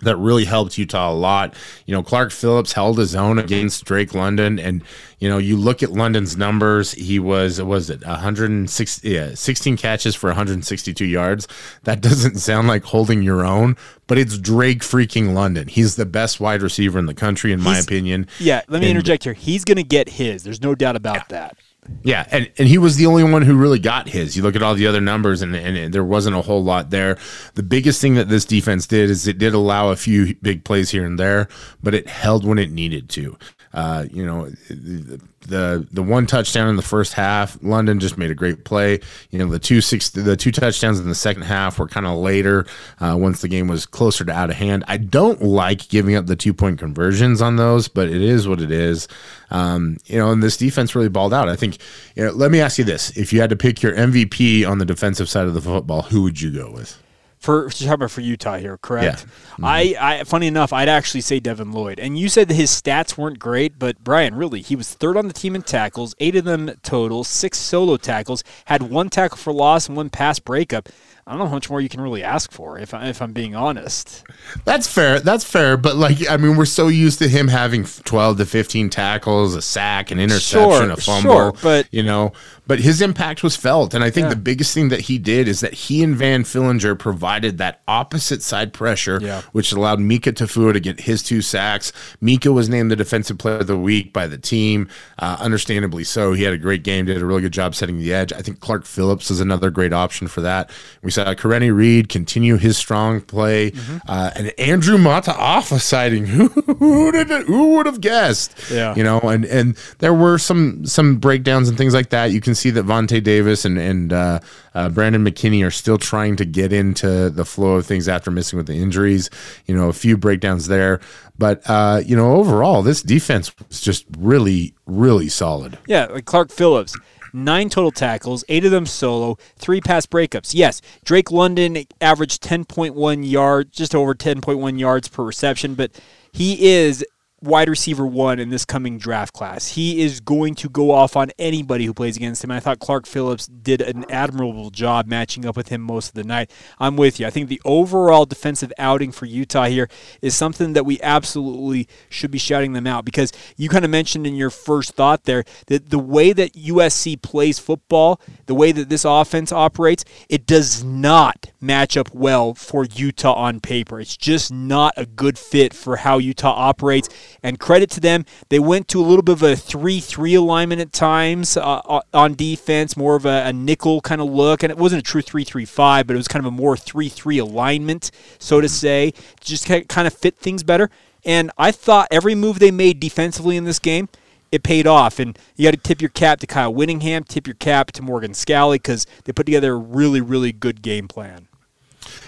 that 0.00 0.16
really 0.16 0.44
helped 0.44 0.76
Utah 0.76 1.10
a 1.10 1.14
lot. 1.14 1.54
You 1.86 1.94
know, 1.94 2.02
Clark 2.02 2.30
Phillips 2.32 2.72
held 2.72 2.98
his 2.98 3.14
own 3.14 3.38
against 3.38 3.84
Drake 3.84 4.14
London, 4.14 4.58
and 4.58 4.82
you 5.18 5.28
know, 5.30 5.38
you 5.38 5.56
look 5.56 5.82
at 5.82 5.90
London's 5.92 6.36
numbers. 6.36 6.92
He 6.92 7.18
was 7.18 7.60
was 7.62 7.88
it 7.88 8.04
160, 8.06 9.08
yeah, 9.08 9.34
16 9.34 9.76
catches 9.76 10.14
for 10.14 10.28
162 10.28 11.04
yards. 11.04 11.48
That 11.84 12.00
doesn't 12.02 12.36
sound 12.36 12.68
like 12.68 12.84
holding 12.84 13.22
your 13.22 13.44
own, 13.44 13.76
but 14.06 14.18
it's 14.18 14.38
Drake 14.38 14.80
freaking 14.80 15.32
London. 15.34 15.68
He's 15.68 15.96
the 15.96 16.06
best 16.06 16.40
wide 16.40 16.62
receiver 16.62 16.98
in 16.98 17.06
the 17.06 17.14
country, 17.14 17.52
in 17.52 17.60
my 17.62 17.78
opinion. 17.78 18.26
Yeah, 18.38 18.62
let 18.68 18.80
me 18.80 18.88
And- 18.88 18.96
interject 18.98 19.24
here. 19.24 19.32
He's 19.32 19.64
going 19.64 19.76
to 19.78 19.82
get 19.82 20.10
his. 20.10 20.42
There's 20.42 20.60
no 20.62 20.74
doubt 20.74 20.96
about 20.96 21.28
that. 21.30 21.56
Yeah, 22.02 22.26
and, 22.30 22.50
and 22.58 22.68
he 22.68 22.78
was 22.78 22.96
the 22.96 23.06
only 23.06 23.24
one 23.24 23.42
who 23.42 23.56
really 23.56 23.78
got 23.78 24.08
his. 24.08 24.36
You 24.36 24.42
look 24.42 24.56
at 24.56 24.62
all 24.62 24.74
the 24.74 24.86
other 24.86 25.00
numbers, 25.00 25.42
and, 25.42 25.54
and 25.54 25.92
there 25.92 26.04
wasn't 26.04 26.36
a 26.36 26.42
whole 26.42 26.62
lot 26.62 26.90
there. 26.90 27.18
The 27.54 27.62
biggest 27.62 28.00
thing 28.00 28.14
that 28.14 28.28
this 28.28 28.44
defense 28.44 28.86
did 28.86 29.10
is 29.10 29.26
it 29.26 29.38
did 29.38 29.54
allow 29.54 29.90
a 29.90 29.96
few 29.96 30.34
big 30.36 30.64
plays 30.64 30.90
here 30.90 31.04
and 31.04 31.18
there, 31.18 31.48
but 31.82 31.94
it 31.94 32.08
held 32.08 32.44
when 32.44 32.58
it 32.58 32.70
needed 32.70 33.08
to. 33.10 33.36
Uh, 33.76 34.06
you 34.10 34.24
know, 34.24 34.48
the, 34.70 35.20
the 35.48 35.86
the 35.92 36.02
one 36.02 36.26
touchdown 36.26 36.66
in 36.66 36.76
the 36.76 36.82
first 36.82 37.12
half, 37.12 37.62
London 37.62 38.00
just 38.00 38.16
made 38.16 38.30
a 38.30 38.34
great 38.34 38.64
play. 38.64 38.98
You 39.28 39.38
know, 39.38 39.48
the 39.48 39.58
two 39.58 39.82
six 39.82 40.08
the 40.08 40.34
two 40.34 40.50
touchdowns 40.50 40.98
in 40.98 41.06
the 41.06 41.14
second 41.14 41.42
half 41.42 41.78
were 41.78 41.86
kind 41.86 42.06
of 42.06 42.16
later 42.16 42.66
uh, 43.00 43.14
once 43.20 43.42
the 43.42 43.48
game 43.48 43.68
was 43.68 43.84
closer 43.84 44.24
to 44.24 44.32
out 44.32 44.48
of 44.48 44.56
hand. 44.56 44.82
I 44.88 44.96
don't 44.96 45.42
like 45.42 45.90
giving 45.90 46.16
up 46.16 46.24
the 46.24 46.36
two 46.36 46.54
point 46.54 46.78
conversions 46.78 47.42
on 47.42 47.56
those, 47.56 47.86
but 47.86 48.08
it 48.08 48.22
is 48.22 48.48
what 48.48 48.62
it 48.62 48.70
is. 48.70 49.08
Um, 49.50 49.98
you 50.06 50.18
know, 50.18 50.30
and 50.30 50.42
this 50.42 50.56
defense 50.56 50.94
really 50.94 51.10
balled 51.10 51.34
out. 51.34 51.50
I 51.50 51.54
think. 51.54 51.76
You 52.14 52.24
know, 52.24 52.30
let 52.32 52.50
me 52.50 52.62
ask 52.62 52.78
you 52.78 52.84
this: 52.84 53.14
If 53.14 53.30
you 53.30 53.42
had 53.42 53.50
to 53.50 53.56
pick 53.56 53.82
your 53.82 53.92
MVP 53.92 54.66
on 54.66 54.78
the 54.78 54.86
defensive 54.86 55.28
side 55.28 55.46
of 55.46 55.52
the 55.52 55.60
football, 55.60 56.00
who 56.00 56.22
would 56.22 56.40
you 56.40 56.50
go 56.50 56.70
with? 56.70 56.98
For 57.38 57.68
talking 57.68 57.90
about 57.90 58.10
for 58.10 58.22
Utah 58.22 58.56
here, 58.56 58.78
correct? 58.78 59.20
Yeah. 59.20 59.32
Mm-hmm. 59.54 59.64
I, 59.64 59.96
I 60.00 60.24
funny 60.24 60.46
enough, 60.46 60.72
I'd 60.72 60.88
actually 60.88 61.20
say 61.20 61.38
Devin 61.38 61.72
Lloyd. 61.72 62.00
And 62.00 62.18
you 62.18 62.28
said 62.28 62.48
that 62.48 62.54
his 62.54 62.70
stats 62.70 63.16
weren't 63.16 63.38
great, 63.38 63.78
but 63.78 64.02
Brian, 64.02 64.34
really, 64.34 64.62
he 64.62 64.74
was 64.74 64.92
third 64.92 65.16
on 65.16 65.28
the 65.28 65.34
team 65.34 65.54
in 65.54 65.62
tackles, 65.62 66.14
eight 66.18 66.34
of 66.34 66.44
them 66.44 66.72
total, 66.82 67.24
six 67.24 67.58
solo 67.58 67.96
tackles, 67.98 68.42
had 68.64 68.82
one 68.82 69.10
tackle 69.10 69.36
for 69.36 69.52
loss 69.52 69.86
and 69.88 69.96
one 69.96 70.10
pass 70.10 70.38
breakup. 70.38 70.88
I 71.28 71.32
don't 71.32 71.40
know 71.40 71.46
how 71.46 71.54
much 71.54 71.68
more 71.68 71.80
you 71.80 71.88
can 71.88 72.00
really 72.00 72.22
ask 72.22 72.52
for, 72.52 72.78
if 72.78 72.94
I, 72.94 73.08
if 73.08 73.20
I'm 73.20 73.32
being 73.32 73.56
honest. 73.56 74.22
That's 74.64 74.86
fair. 74.86 75.18
That's 75.18 75.42
fair. 75.42 75.76
But 75.76 75.96
like, 75.96 76.18
I 76.30 76.36
mean, 76.36 76.56
we're 76.56 76.66
so 76.66 76.86
used 76.86 77.18
to 77.18 77.26
him 77.28 77.48
having 77.48 77.82
twelve 77.84 78.36
to 78.38 78.46
fifteen 78.46 78.88
tackles, 78.90 79.56
a 79.56 79.62
sack, 79.62 80.12
an 80.12 80.20
interception, 80.20 80.70
Sure, 80.70 80.90
a 80.90 80.96
fumble. 80.96 81.32
sure, 81.32 81.52
but- 81.62 81.88
you 81.90 82.04
know, 82.04 82.32
but 82.68 82.78
his 82.80 83.00
impact 83.00 83.42
was 83.44 83.56
felt, 83.56 83.92
and 83.94 84.02
I 84.04 84.10
think 84.10 84.28
the 84.28 84.34
biggest 84.36 84.72
thing 84.74 84.88
that 84.88 85.02
he 85.02 85.18
did 85.18 85.46
is 85.48 85.60
that 85.60 85.72
he 85.72 86.02
and 86.02 86.16
Van 86.16 86.42
Fillinger 86.42 86.98
provided 86.98 87.58
that 87.58 87.80
opposite 87.86 88.42
side 88.42 88.72
pressure, 88.72 89.20
Yeah. 89.22 89.42
which 89.52 89.70
allowed 89.72 90.00
Mika 90.00 90.32
Tafua 90.32 90.72
to 90.72 90.80
get 90.80 91.00
his 91.00 91.22
two 91.22 91.42
sacks. 91.42 91.92
Mika 92.20 92.52
was 92.52 92.68
named 92.68 92.90
the 92.90 92.96
defensive 92.96 93.38
player 93.38 93.58
of 93.58 93.68
the 93.68 93.78
week 93.78 94.12
by 94.12 94.26
the 94.26 94.38
team, 94.38 94.88
uh, 95.20 95.36
understandably 95.38 96.02
so. 96.02 96.32
He 96.32 96.42
had 96.42 96.54
a 96.54 96.58
great 96.58 96.82
game, 96.82 97.04
did 97.06 97.20
a 97.22 97.24
really 97.26 97.42
good 97.42 97.52
job 97.52 97.74
setting 97.76 97.98
the 97.98 98.12
edge. 98.12 98.32
I 98.32 98.42
think 98.42 98.58
Clark 98.60 98.84
Phillips 98.84 99.30
is 99.30 99.40
another 99.40 99.70
great 99.70 99.92
option 99.92 100.26
for 100.26 100.40
that. 100.40 100.70
We 101.02 101.12
saw 101.16 101.34
Karene 101.34 101.74
Reed 101.74 102.08
continue 102.08 102.56
his 102.56 102.76
strong 102.76 103.20
play, 103.20 103.70
Mm-hmm. 103.72 103.96
uh, 104.08 104.30
and 104.36 104.52
Andrew 104.58 104.96
Mataafa 104.98 105.80
sighting. 105.80 106.26
Who, 106.26 106.48
who 106.78 107.10
did 107.12 107.30
it, 107.30 107.46
who 107.46 107.76
would 107.76 107.86
have 107.86 108.00
guessed? 108.00 108.54
Yeah. 108.70 108.94
you 108.94 109.02
know, 109.04 109.18
and 109.20 109.44
and 109.44 109.76
there 109.98 110.14
were 110.14 110.38
some 110.38 110.86
some 110.86 111.16
breakdowns 111.16 111.68
and 111.68 111.76
things 111.78 111.94
like 111.94 112.10
that. 112.10 112.30
You 112.30 112.40
can 112.40 112.54
see 112.54 112.70
that 112.70 112.84
Vonte 112.86 113.22
Davis 113.22 113.64
and 113.64 113.78
and 113.78 114.12
uh, 114.12 114.40
uh, 114.74 114.88
Brandon 114.90 115.24
McKinney 115.24 115.66
are 115.66 115.70
still 115.70 115.98
trying 115.98 116.36
to 116.36 116.44
get 116.44 116.72
into 116.72 117.30
the 117.30 117.44
flow 117.44 117.76
of 117.76 117.86
things 117.86 118.08
after 118.08 118.30
missing 118.30 118.56
with 118.58 118.66
the 118.66 118.74
injuries. 118.76 119.30
You 119.66 119.74
know, 119.76 119.88
a 119.88 119.92
few 119.92 120.16
breakdowns 120.16 120.66
there, 120.68 121.00
but 121.38 121.62
uh, 121.66 122.02
you 122.04 122.14
know, 122.16 122.34
overall, 122.36 122.82
this 122.82 123.02
defense 123.02 123.52
was 123.68 123.80
just 123.80 124.04
really 124.18 124.74
really 124.86 125.28
solid. 125.28 125.78
Yeah, 125.88 126.06
like 126.06 126.24
Clark 126.26 126.50
Phillips. 126.52 126.94
Nine 127.36 127.68
total 127.68 127.90
tackles, 127.90 128.44
eight 128.48 128.64
of 128.64 128.70
them 128.70 128.86
solo, 128.86 129.36
three 129.56 129.82
pass 129.82 130.06
breakups. 130.06 130.54
Yes, 130.54 130.80
Drake 131.04 131.30
London 131.30 131.84
averaged 132.00 132.42
10.1 132.42 133.30
yards, 133.30 133.76
just 133.76 133.94
over 133.94 134.14
10.1 134.14 134.78
yards 134.78 135.08
per 135.08 135.22
reception, 135.22 135.74
but 135.74 135.90
he 136.32 136.66
is 136.66 137.04
wide 137.42 137.68
receiver 137.68 138.06
one 138.06 138.38
in 138.38 138.48
this 138.48 138.64
coming 138.64 138.98
draft 138.98 139.34
class. 139.34 139.68
He 139.68 140.00
is 140.02 140.20
going 140.20 140.54
to 140.56 140.68
go 140.68 140.90
off 140.90 141.16
on 141.16 141.30
anybody 141.38 141.84
who 141.84 141.92
plays 141.92 142.16
against 142.16 142.42
him. 142.42 142.50
I 142.50 142.60
thought 142.60 142.78
Clark 142.78 143.06
Phillips 143.06 143.46
did 143.46 143.82
an 143.82 144.06
admirable 144.10 144.70
job 144.70 145.06
matching 145.06 145.44
up 145.44 145.56
with 145.56 145.68
him 145.68 145.82
most 145.82 146.08
of 146.08 146.14
the 146.14 146.24
night. 146.24 146.50
I'm 146.78 146.96
with 146.96 147.20
you. 147.20 147.26
I 147.26 147.30
think 147.30 147.48
the 147.48 147.60
overall 147.64 148.24
defensive 148.24 148.72
outing 148.78 149.12
for 149.12 149.26
Utah 149.26 149.66
here 149.66 149.88
is 150.22 150.34
something 150.34 150.72
that 150.72 150.86
we 150.86 151.00
absolutely 151.02 151.88
should 152.08 152.30
be 152.30 152.38
shouting 152.38 152.72
them 152.72 152.86
out 152.86 153.04
because 153.04 153.32
you 153.56 153.68
kind 153.68 153.84
of 153.84 153.90
mentioned 153.90 154.26
in 154.26 154.34
your 154.34 154.50
first 154.50 154.92
thought 154.92 155.24
there 155.24 155.44
that 155.66 155.90
the 155.90 155.98
way 155.98 156.32
that 156.32 156.54
USC 156.54 157.20
plays 157.20 157.58
football, 157.58 158.20
the 158.46 158.54
way 158.54 158.72
that 158.72 158.88
this 158.88 159.04
offense 159.04 159.52
operates, 159.52 160.04
it 160.30 160.46
does 160.46 160.82
not 160.82 161.50
match 161.60 161.96
up 161.96 162.14
well 162.14 162.54
for 162.54 162.84
Utah 162.84 163.34
on 163.34 163.60
paper. 163.60 164.00
It's 164.00 164.16
just 164.16 164.50
not 164.50 164.94
a 164.96 165.04
good 165.04 165.38
fit 165.38 165.74
for 165.74 165.96
how 165.96 166.18
Utah 166.18 166.54
operates. 166.56 167.08
And 167.42 167.58
credit 167.58 167.90
to 167.92 168.00
them, 168.00 168.24
they 168.48 168.58
went 168.58 168.88
to 168.88 169.00
a 169.00 169.04
little 169.04 169.22
bit 169.22 169.32
of 169.32 169.42
a 169.42 169.56
3 169.56 170.00
3 170.00 170.34
alignment 170.34 170.80
at 170.80 170.92
times 170.92 171.56
uh, 171.56 172.00
on 172.12 172.34
defense, 172.34 172.96
more 172.96 173.16
of 173.16 173.26
a, 173.26 173.46
a 173.46 173.52
nickel 173.52 174.00
kind 174.00 174.20
of 174.20 174.28
look. 174.28 174.62
And 174.62 174.70
it 174.70 174.78
wasn't 174.78 175.00
a 175.00 175.02
true 175.02 175.22
3 175.22 175.44
3 175.44 175.64
5, 175.64 176.06
but 176.06 176.14
it 176.14 176.16
was 176.16 176.28
kind 176.28 176.44
of 176.44 176.52
a 176.52 176.56
more 176.56 176.76
3 176.76 177.08
3 177.08 177.38
alignment, 177.38 178.10
so 178.38 178.60
to 178.60 178.68
say, 178.68 179.12
just 179.40 179.66
kind 179.66 180.06
of 180.06 180.12
fit 180.12 180.36
things 180.36 180.62
better. 180.62 180.90
And 181.24 181.50
I 181.58 181.72
thought 181.72 182.08
every 182.10 182.34
move 182.34 182.60
they 182.60 182.70
made 182.70 183.00
defensively 183.00 183.56
in 183.56 183.64
this 183.64 183.80
game, 183.80 184.08
it 184.52 184.62
paid 184.62 184.86
off. 184.86 185.18
And 185.18 185.36
you 185.56 185.66
got 185.66 185.72
to 185.72 185.76
tip 185.76 186.00
your 186.00 186.10
cap 186.10 186.38
to 186.40 186.46
Kyle 186.46 186.72
Whittingham, 186.72 187.24
tip 187.24 187.46
your 187.46 187.54
cap 187.54 187.90
to 187.92 188.02
Morgan 188.02 188.32
Scalley 188.32 188.76
because 188.76 189.06
they 189.24 189.32
put 189.32 189.46
together 189.46 189.72
a 189.72 189.76
really, 189.76 190.20
really 190.20 190.52
good 190.52 190.82
game 190.82 191.08
plan. 191.08 191.48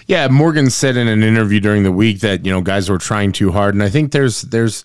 Yeah, 0.07 0.27
Morgan 0.27 0.69
said 0.69 0.97
in 0.97 1.07
an 1.07 1.23
interview 1.23 1.59
during 1.59 1.83
the 1.83 1.91
week 1.91 2.19
that 2.21 2.45
you 2.45 2.51
know 2.51 2.61
guys 2.61 2.89
were 2.89 2.97
trying 2.97 3.31
too 3.31 3.51
hard, 3.51 3.73
and 3.73 3.83
I 3.83 3.89
think 3.89 4.11
there's 4.11 4.41
there's 4.43 4.83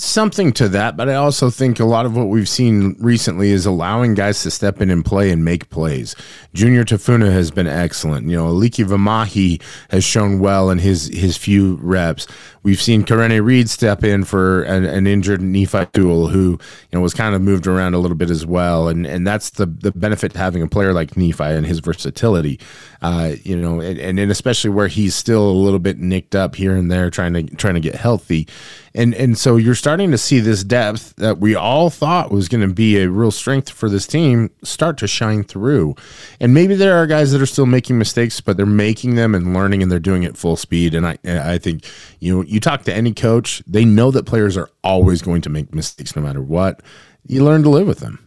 something 0.00 0.52
to 0.52 0.68
that. 0.68 0.96
But 0.96 1.08
I 1.08 1.14
also 1.14 1.50
think 1.50 1.78
a 1.78 1.84
lot 1.84 2.06
of 2.06 2.16
what 2.16 2.28
we've 2.28 2.48
seen 2.48 2.96
recently 2.98 3.50
is 3.50 3.66
allowing 3.66 4.14
guys 4.14 4.42
to 4.42 4.50
step 4.50 4.80
in 4.80 4.90
and 4.90 5.04
play 5.04 5.30
and 5.30 5.44
make 5.44 5.70
plays. 5.70 6.14
Junior 6.54 6.84
Tafuna 6.84 7.32
has 7.32 7.50
been 7.50 7.66
excellent. 7.66 8.28
You 8.28 8.36
know, 8.36 8.46
Aliki 8.46 8.84
Vimahi 8.84 9.62
has 9.90 10.04
shown 10.04 10.40
well 10.40 10.70
in 10.70 10.78
his 10.78 11.08
his 11.08 11.36
few 11.36 11.76
reps. 11.82 12.26
We've 12.62 12.80
seen 12.80 13.04
Karene 13.04 13.42
Reed 13.42 13.70
step 13.70 14.04
in 14.04 14.24
for 14.24 14.62
an, 14.64 14.84
an 14.84 15.06
injured 15.06 15.40
Nephi 15.40 15.86
Tool 15.92 16.28
who 16.28 16.50
you 16.50 16.58
know 16.92 17.00
was 17.00 17.14
kind 17.14 17.34
of 17.34 17.42
moved 17.42 17.66
around 17.66 17.94
a 17.94 17.98
little 17.98 18.16
bit 18.16 18.30
as 18.30 18.44
well, 18.44 18.88
and 18.88 19.06
and 19.06 19.26
that's 19.26 19.50
the 19.50 19.66
the 19.66 19.92
benefit 19.92 20.32
to 20.32 20.38
having 20.38 20.62
a 20.62 20.68
player 20.68 20.92
like 20.92 21.16
Nephi 21.16 21.44
and 21.44 21.66
his 21.66 21.80
versatility. 21.80 22.58
Uh, 23.02 23.36
you 23.44 23.56
know, 23.56 23.80
and, 23.80 24.18
and 24.18 24.30
especially 24.30 24.68
where 24.68 24.88
he's 24.88 25.14
still 25.14 25.48
a 25.48 25.52
little 25.52 25.78
bit 25.78 25.98
nicked 25.98 26.34
up 26.34 26.54
here 26.54 26.76
and 26.76 26.90
there, 26.90 27.08
trying 27.08 27.32
to 27.32 27.42
trying 27.56 27.72
to 27.72 27.80
get 27.80 27.94
healthy, 27.94 28.46
and 28.94 29.14
and 29.14 29.38
so 29.38 29.56
you're 29.56 29.74
starting 29.74 30.10
to 30.10 30.18
see 30.18 30.38
this 30.38 30.62
depth 30.62 31.16
that 31.16 31.38
we 31.38 31.54
all 31.54 31.88
thought 31.88 32.30
was 32.30 32.46
going 32.46 32.60
to 32.60 32.74
be 32.74 32.98
a 32.98 33.08
real 33.08 33.30
strength 33.30 33.70
for 33.70 33.88
this 33.88 34.06
team 34.06 34.50
start 34.62 34.98
to 34.98 35.06
shine 35.06 35.42
through, 35.44 35.94
and 36.40 36.52
maybe 36.52 36.74
there 36.74 36.96
are 36.96 37.06
guys 37.06 37.32
that 37.32 37.40
are 37.40 37.46
still 37.46 37.64
making 37.64 37.96
mistakes, 37.96 38.38
but 38.42 38.58
they're 38.58 38.66
making 38.66 39.14
them 39.14 39.34
and 39.34 39.54
learning, 39.54 39.82
and 39.82 39.90
they're 39.90 39.98
doing 39.98 40.22
it 40.22 40.36
full 40.36 40.56
speed. 40.56 40.94
And 40.94 41.06
I 41.06 41.16
I 41.24 41.56
think 41.56 41.86
you 42.18 42.36
know 42.36 42.42
you 42.42 42.60
talk 42.60 42.82
to 42.84 42.94
any 42.94 43.14
coach, 43.14 43.62
they 43.66 43.86
know 43.86 44.10
that 44.10 44.26
players 44.26 44.58
are 44.58 44.68
always 44.84 45.22
going 45.22 45.40
to 45.42 45.48
make 45.48 45.74
mistakes 45.74 46.14
no 46.14 46.20
matter 46.20 46.42
what. 46.42 46.82
You 47.26 47.44
learn 47.44 47.62
to 47.62 47.70
live 47.70 47.86
with 47.86 48.00
them. 48.00 48.26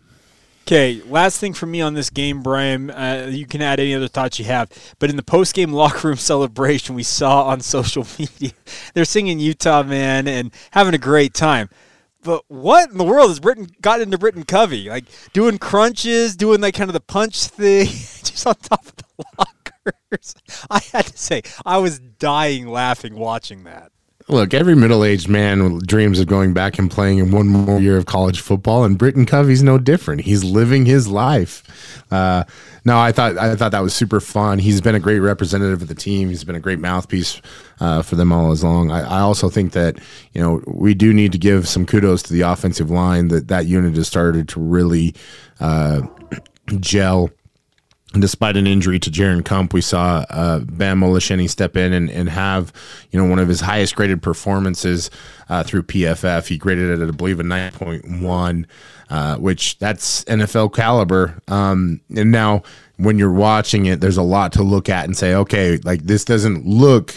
Okay, 0.66 1.02
last 1.08 1.42
thing 1.42 1.54
for 1.54 1.66
me 1.66 1.82
on 1.82 1.94
this 1.94 2.10
game, 2.10 2.42
Brian. 2.42 2.90
Uh, 2.90 3.28
you 3.30 3.46
can 3.46 3.62
add 3.62 3.82
any 3.82 3.94
other 3.94 4.08
thoughts 4.08 4.40
you 4.40 4.46
have. 4.46 4.72
But 4.98 5.10
in 5.10 5.18
the 5.18 5.24
post-game 5.24 5.74
locker 5.74 6.08
room 6.08 6.18
celebration 6.18 6.96
we 6.96 7.04
saw 7.04 7.44
on 7.44 7.60
social 7.60 8.08
media, 8.20 8.52
they're 8.94 9.04
singing 9.04 9.40
Utah 9.40 9.84
Man 9.84 10.26
and 10.26 10.54
having 10.72 10.94
a 10.94 10.98
great 11.00 11.34
time. 11.34 11.70
But 12.24 12.46
what 12.48 12.90
in 12.90 12.98
the 12.98 13.04
world 13.04 13.30
has 13.30 13.42
Britton 13.42 13.68
got 13.82 14.00
into 14.00 14.18
Britton 14.18 14.46
Covey? 14.46 14.90
Like 14.90 15.04
doing 15.34 15.58
crunches, 15.58 16.38
doing 16.38 16.62
like 16.62 16.76
kind 16.76 16.90
of 16.90 16.94
the 16.94 17.02
punch 17.02 17.48
thing, 17.48 17.88
just 17.88 18.48
on 18.48 18.56
top 18.56 18.86
of 18.86 18.96
the 18.96 19.04
lockers. 19.38 20.34
I 20.70 20.80
had 20.94 21.08
to 21.08 21.18
say, 21.18 21.42
I 21.66 21.80
was 21.80 22.00
dying 22.00 22.68
laughing 22.68 23.16
watching 23.16 23.66
that. 23.66 23.92
Look, 24.30 24.54
every 24.54 24.76
middle-aged 24.76 25.28
man 25.28 25.80
dreams 25.80 26.20
of 26.20 26.28
going 26.28 26.54
back 26.54 26.80
and 26.80 26.90
playing 26.90 27.18
in 27.18 27.32
one 27.32 27.48
more 27.48 27.80
year 27.80 27.98
of 27.98 28.06
college 28.06 28.40
football, 28.40 28.86
and 28.86 28.98
Britton 28.98 29.26
Covey's 29.26 29.62
no 29.62 29.78
different. 29.78 30.22
He's 30.22 30.46
living 30.46 30.86
his 30.86 31.10
life. 31.10 31.62
Uh, 32.10 32.46
no, 32.86 32.98
I 32.98 33.12
thought 33.12 33.38
I 33.38 33.56
thought 33.56 33.72
that 33.72 33.82
was 33.82 33.94
super 33.94 34.22
fun. 34.22 34.60
He's 34.60 34.80
been 34.80 34.96
a 34.96 35.00
great 35.00 35.20
representative 35.20 35.82
of 35.82 35.90
the 35.90 35.96
team. 35.96 36.30
He's 36.30 36.46
been 36.46 36.56
a 36.56 36.62
great 36.62 36.80
mouthpiece 36.80 37.42
uh, 37.82 38.02
for 38.02 38.16
them 38.16 38.32
all 38.32 38.52
as 38.52 38.64
long. 38.64 38.92
I, 38.92 39.02
I, 39.02 39.20
also 39.20 39.50
think 39.50 39.74
that 39.74 40.00
you 40.32 40.42
know 40.42 40.62
we 40.68 40.94
do 40.94 41.14
need 41.14 41.34
to 41.34 41.38
give 41.38 41.68
some 41.68 41.86
kudos 41.86 42.24
to 42.24 42.34
the 42.34 42.42
offensive 42.42 42.90
line. 42.90 43.28
That 43.28 43.50
that 43.50 43.66
unit 43.66 43.96
has 43.96 44.08
started 44.08 44.48
to 44.50 44.60
really 44.60 45.16
uh, 45.60 46.02
gel 46.80 47.30
despite 48.22 48.58
an 48.58 48.68
injury 48.68 49.00
to 49.00 49.10
Jaren 49.10 49.44
Kump, 49.44 49.74
we 49.74 49.82
saw 49.82 50.26
uh, 50.30 50.60
Bam 50.60 51.02
Olaseni 51.02 51.50
step 51.50 51.76
in 51.76 51.94
and, 51.94 52.10
and 52.10 52.30
have 52.30 52.72
you 53.12 53.22
know 53.22 53.28
one 53.28 53.40
of 53.40 53.48
his 53.48 53.62
highest 53.62 53.96
graded 53.96 54.22
performances 54.22 55.10
uh, 55.50 55.64
through 55.64 55.84
PFF. 55.84 56.48
He 56.48 56.58
graded 56.58 56.90
it 56.90 57.02
at 57.02 57.08
I 57.08 57.12
believe 57.12 57.40
a 57.40 57.44
nine 57.44 57.72
point 57.72 58.22
one, 58.22 58.68
uh, 59.10 59.38
which 59.38 59.78
that's 59.80 60.24
NFL 60.26 60.74
caliber. 60.74 61.42
Um, 61.48 62.02
and 62.16 62.32
now 62.32 62.64
when 62.98 63.18
you're 63.18 63.34
watching 63.34 63.86
it, 63.86 64.00
there's 64.00 64.18
a 64.18 64.24
lot 64.24 64.54
to 64.54 64.64
look 64.64 64.90
at 64.90 65.06
and 65.06 65.18
say, 65.18 65.34
okay, 65.34 65.78
like 65.78 66.04
this 66.04 66.24
doesn't 66.24 66.66
look 66.66 67.16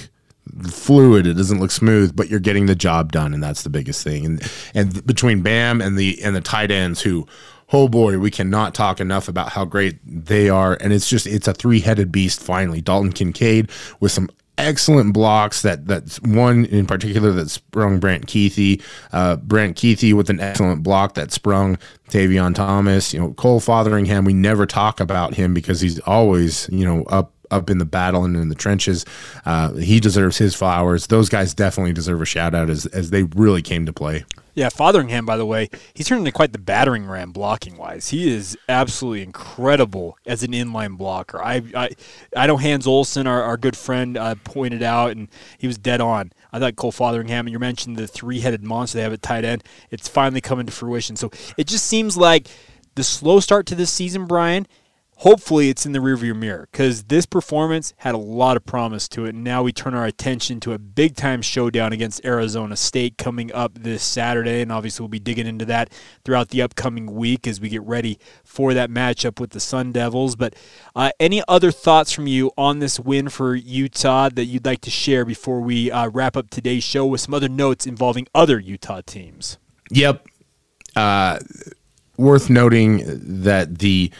fluid 0.71 1.27
it 1.27 1.35
doesn't 1.35 1.59
look 1.61 1.73
smooth 1.73 2.15
but 2.15 2.29
you're 2.29 2.41
getting 2.41 2.67
the 2.67 2.75
job 2.75 3.11
done 3.11 3.35
and 3.35 3.43
that's 3.43 3.63
the 3.63 3.69
biggest 3.69 4.03
thing 4.03 4.25
and 4.25 4.51
and 4.75 5.05
between 5.05 5.43
bam 5.43 5.83
and 5.83 5.99
the 5.99 6.23
and 6.23 6.37
the 6.37 6.41
tight 6.41 6.71
ends 6.71 7.03
who 7.03 7.27
oh 7.73 7.89
boy, 7.89 8.19
we 8.19 8.31
cannot 8.31 8.75
talk 8.75 9.01
enough 9.01 9.29
about 9.29 9.51
how 9.51 9.65
great 9.65 9.99
they 10.05 10.49
are. 10.49 10.77
And 10.81 10.93
it's 10.93 11.09
just, 11.09 11.27
it's 11.27 11.49
a 11.49 11.55
three 11.55 11.81
headed 11.81 12.13
beast 12.13 12.41
finally. 12.41 12.81
Dalton 12.81 13.13
Kincaid 13.13 13.71
with 14.01 14.13
some 14.13 14.31
excellent 14.59 15.13
blocks 15.13 15.63
that 15.63 15.87
that's 15.87 16.21
one 16.23 16.65
in 16.67 16.87
particular 16.87 17.33
that 17.33 17.51
sprung 17.51 17.99
Brant 17.99 18.27
Kuithe. 18.27 18.83
Uh, 19.13 19.37
Brant 19.37 19.77
Kuithe 19.77 20.15
with 20.15 20.31
an 20.31 20.41
excellent 20.41 20.83
block 20.83 21.15
that 21.15 21.33
sprung 21.33 21.79
Tavion 22.09 22.55
Thomas. 22.55 23.13
You 23.13 23.21
know, 23.21 23.33
Cole 23.35 23.61
Fotheringham, 23.61 24.25
we 24.25 24.33
never 24.33 24.67
talk 24.67 25.01
about 25.01 25.35
him 25.35 25.53
because 25.53 25.81
he's 25.81 25.99
always, 26.01 26.69
you 26.71 26.85
know, 26.85 27.05
up 27.05 27.33
up 27.51 27.71
in 27.71 27.79
the 27.79 27.85
battle 27.85 28.25
and 28.25 28.37
in 28.37 28.49
the 28.49 28.55
trenches. 28.55 29.05
Uh, 29.45 29.73
he 29.75 30.01
deserves 30.01 30.37
his 30.37 30.55
flowers. 30.55 31.07
Those 31.07 31.29
guys 31.29 31.55
definitely 31.55 31.93
deserve 31.93 32.21
a 32.21 32.25
shout 32.25 32.55
out 32.55 32.71
as, 32.71 32.87
as 32.87 33.11
they 33.11 33.23
really 33.23 33.63
came 33.63 33.87
to 33.87 33.93
play. 33.93 34.25
Yeah, 34.57 34.71
Fotheringham, 34.71 35.27
by 35.27 35.37
the 35.37 35.45
way, 35.45 35.69
he's 35.93 36.07
turned 36.07 36.21
into 36.21 36.33
quite 36.33 36.53
the 36.53 36.59
battering 36.59 37.07
ram 37.07 37.31
blocking 37.31 37.77
wise. 37.77 38.09
He 38.09 38.35
is 38.35 38.57
absolutely 38.71 39.23
incredible 39.23 40.17
as 40.27 40.43
an 40.43 40.53
inline 40.53 40.97
blocker. 40.97 41.43
I 41.43 41.63
I, 41.75 41.91
I 42.35 42.47
know 42.47 42.57
Hans 42.57 42.87
Olsen, 42.87 43.27
our, 43.27 43.43
our 43.43 43.59
good 43.59 43.77
friend, 43.77 44.17
uh, 44.17 44.35
pointed 44.45 44.83
out, 44.83 45.11
and 45.11 45.29
he 45.59 45.67
was 45.67 45.77
dead 45.77 46.01
on. 46.01 46.33
I 46.55 46.59
thought 46.59 46.75
Cole 46.75 46.91
Fotheringham, 46.91 47.47
and 47.47 47.53
you 47.53 47.59
mentioned 47.59 47.97
the 47.97 48.07
three 48.07 48.41
headed 48.41 48.65
monster 48.65 48.97
they 48.97 49.03
have 49.03 49.13
at 49.13 49.21
tight 49.21 49.45
end. 49.45 49.63
It's 49.91 50.09
finally 50.09 50.41
coming 50.41 50.65
to 50.65 50.73
fruition. 50.73 51.17
So 51.17 51.31
it 51.59 51.67
just 51.67 51.85
seems 51.85 52.17
like 52.17 52.49
the 52.95 53.05
slow 53.05 53.41
start 53.41 53.67
to 53.67 53.75
this 53.75 53.91
season, 53.91 54.25
Brian, 54.25 54.67
hopefully 55.17 55.71
it's 55.71 55.87
in 55.87 55.93
the 55.93 55.99
rearview 55.99 56.37
mirror 56.37 56.69
because 56.71 57.05
this 57.05 57.25
performance 57.25 57.95
had 57.99 58.15
a 58.15 58.19
lot 58.19 58.57
of 58.57 58.67
promise 58.67 59.09
to 59.09 59.25
it. 59.25 59.35
And 59.35 59.43
now 59.43 59.63
we 59.63 59.73
turn 59.73 59.95
our 59.95 60.05
attention 60.05 60.61
to 60.61 60.73
a 60.73 60.79
big 60.79 61.17
time 61.17 61.41
showdown 61.41 61.93
against 61.93 62.25
Arizona 62.25 62.77
State 62.77 63.17
coming 63.17 63.53
up 63.53 63.79
this 63.79 64.03
Saturday. 64.03 64.61
And 64.61 64.71
obviously, 64.71 65.03
we'll 65.03 65.09
be 65.09 65.19
digging 65.19 65.47
into 65.47 65.65
that 65.67 65.91
throughout 66.25 66.51
the 66.51 66.63
upcoming 66.63 67.15
week 67.15 67.47
as 67.47 67.61
we 67.61 67.69
get 67.69 67.83
ready 67.83 68.19
for 68.45 68.75
that 68.75 68.91
matchup 68.91 69.41
with 69.41 69.51
the 69.51 69.61
Sun 69.61 69.93
Devils. 69.93 70.37
But 70.37 70.55
uh, 70.95 71.11
any 71.19 71.43
other 71.49 71.71
thoughts 71.73 72.13
from 72.13 72.27
you 72.27 72.53
on 72.59 72.81
this 72.81 73.01
win 73.01 73.29
for 73.31 73.55
Utah 73.55 74.29
that 74.29 74.45
you'd 74.45 74.67
like 74.67 74.83
to 74.83 74.91
share 74.91 75.25
before 75.25 75.61
we 75.61 75.91
uh, 75.91 76.09
wrap 76.09 76.37
up 76.37 76.51
today's 76.51 76.85
show 76.85 77.07
with 77.07 77.23
some 77.23 77.33
other 77.33 77.49
notes 77.49 77.87
involving 77.87 78.27
other 78.35 78.59
Utah 78.59 79.01
teams? 79.05 79.57
Yep. 79.91 80.27
Uh, 80.95 81.39
worth 82.19 82.51
noting 82.51 83.03
that 83.43 83.79
the 83.79 84.11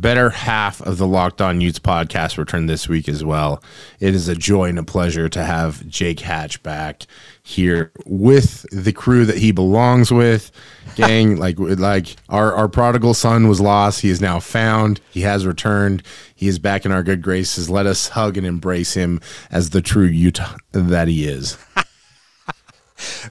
better 0.00 0.30
half 0.30 0.80
of 0.82 0.98
the 0.98 1.06
Locked 1.06 1.40
On 1.40 1.60
Utes 1.60 1.78
podcast 1.78 2.36
return 2.38 2.66
this 2.66 2.88
week 2.88 3.08
as 3.08 3.24
well. 3.24 3.62
It 3.98 4.14
is 4.14 4.28
a 4.28 4.34
joy 4.34 4.68
and 4.68 4.78
a 4.78 4.82
pleasure 4.82 5.28
to 5.28 5.42
have 5.42 5.86
Jake 5.88 6.20
Hatch 6.20 6.62
back 6.62 7.06
here 7.42 7.92
with 8.04 8.66
the 8.70 8.92
crew 8.92 9.24
that 9.24 9.38
he 9.38 9.52
belongs 9.52 10.12
with. 10.12 10.50
Gang, 10.96 11.36
like 11.36 11.56
like 11.58 12.16
our, 12.28 12.52
our 12.54 12.68
prodigal 12.68 13.14
son 13.14 13.48
was 13.48 13.60
lost. 13.60 14.00
He 14.00 14.10
is 14.10 14.20
now 14.20 14.38
found. 14.38 15.00
He 15.10 15.22
has 15.22 15.46
returned. 15.46 16.02
He 16.34 16.48
is 16.48 16.58
back 16.58 16.84
in 16.84 16.92
our 16.92 17.02
good 17.02 17.22
graces. 17.22 17.70
Let 17.70 17.86
us 17.86 18.08
hug 18.08 18.36
and 18.36 18.46
embrace 18.46 18.94
him 18.94 19.20
as 19.50 19.70
the 19.70 19.82
true 19.82 20.06
Utah 20.06 20.56
that 20.72 21.08
he 21.08 21.26
is. 21.26 21.58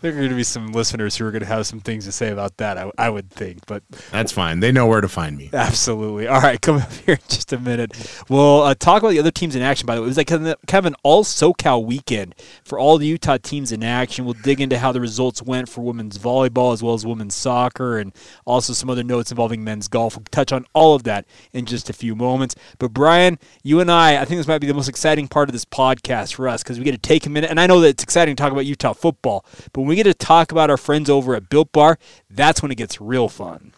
there 0.02 0.12
are 0.12 0.16
going 0.16 0.30
to 0.30 0.36
be 0.36 0.44
some 0.44 0.72
listeners 0.72 1.16
who 1.16 1.26
are 1.26 1.32
going 1.32 1.42
to 1.42 1.48
have 1.48 1.66
some 1.68 1.80
things 1.80 2.06
to 2.06 2.12
say 2.12 2.30
about 2.32 2.58
that. 2.58 2.78
I, 2.78 2.92
I 2.98 3.10
would 3.10 3.30
think, 3.30 3.66
but 3.66 3.84
that's 4.12 4.32
fine. 4.32 4.60
They 4.60 4.72
know 4.72 4.88
where 4.88 5.02
to 5.02 5.08
find 5.08 5.38
me. 5.38 5.50
Absolutely. 5.54 6.28
All 6.28 6.42
right, 6.42 6.60
come 6.66 6.78
up 6.78 6.92
here 6.92 7.16
in 7.16 7.22
just 7.28 7.54
a 7.54 7.60
minute. 7.60 7.94
We'll 8.30 8.64
uh, 8.64 8.76
talk 8.76 9.02
about 9.02 9.12
the 9.12 9.20
other 9.20 9.32
teams 9.32 9.56
in 9.56 9.62
action. 9.62 9.86
By 9.86 9.96
the 9.96 10.02
way, 10.02 10.06
it 10.06 10.10
was 10.10 10.18
like 10.18 10.28
kind 10.28 10.48
of 10.48 10.86
an 10.86 10.96
all 11.04 11.24
SoCal 11.24 11.86
weekend 11.86 12.36
for 12.64 12.80
all 12.80 12.98
the 12.98 13.08
Utah 13.08 13.38
teams 13.38 13.72
in 13.72 13.84
action. 13.84 14.26
We'll 14.26 14.36
dig 14.36 14.62
into 14.62 14.78
how 14.78 14.92
the 14.92 15.02
results 15.02 15.42
went 15.42 15.70
for 15.70 15.82
women's 15.82 16.18
volleyball 16.18 16.74
as 16.74 16.82
well 16.82 16.94
as 16.94 17.06
women's 17.06 17.36
soccer, 17.36 17.98
and 17.98 18.14
also 18.46 18.74
some 18.74 18.90
other 18.90 19.04
notes 19.04 19.32
involving 19.32 19.64
men's 19.64 19.88
golf. 19.88 20.16
We'll 20.16 20.26
touch 20.32 20.52
on 20.52 20.66
all 20.74 20.96
of 20.96 21.04
that 21.04 21.26
in 21.54 21.66
just 21.66 21.90
a 21.90 21.94
few 21.94 22.16
moments. 22.16 22.56
But 22.80 22.94
Brian, 22.94 23.40
you 23.64 23.80
and 23.80 23.92
I, 23.92 24.22
I 24.22 24.26
think 24.26 24.40
this 24.40 24.48
might 24.48 24.60
be 24.60 24.68
the 24.68 24.74
most 24.74 24.90
exciting 24.90 25.28
part 25.28 25.50
of 25.50 25.54
this 25.54 25.66
podcast 25.66 26.34
for 26.34 26.48
us 26.48 26.64
because 26.64 26.78
we 26.78 26.86
get 26.86 26.92
to 26.92 26.98
take 26.98 27.26
a 27.26 27.30
minute, 27.30 27.50
and 27.50 27.60
I 27.60 27.68
know 27.68 27.80
that 27.82 27.90
it's 27.90 28.04
exciting 28.04 28.36
to 28.36 28.42
talk 28.42 28.52
about 28.52 28.66
Utah 28.66 28.94
football. 28.94 29.46
But 29.74 29.82
when 29.86 29.90
we 29.90 29.96
get 29.98 30.06
to 30.06 30.16
talk 30.16 30.52
about 30.52 30.72
our 30.72 30.78
friends 30.78 31.12
over 31.12 31.36
at 31.36 31.48
Built 31.48 31.72
Bar, 31.72 32.00
that's 32.28 32.64
when 32.64 32.72
it 32.72 32.76
gets 32.76 33.00
real 33.00 33.30
fun. 33.30 33.72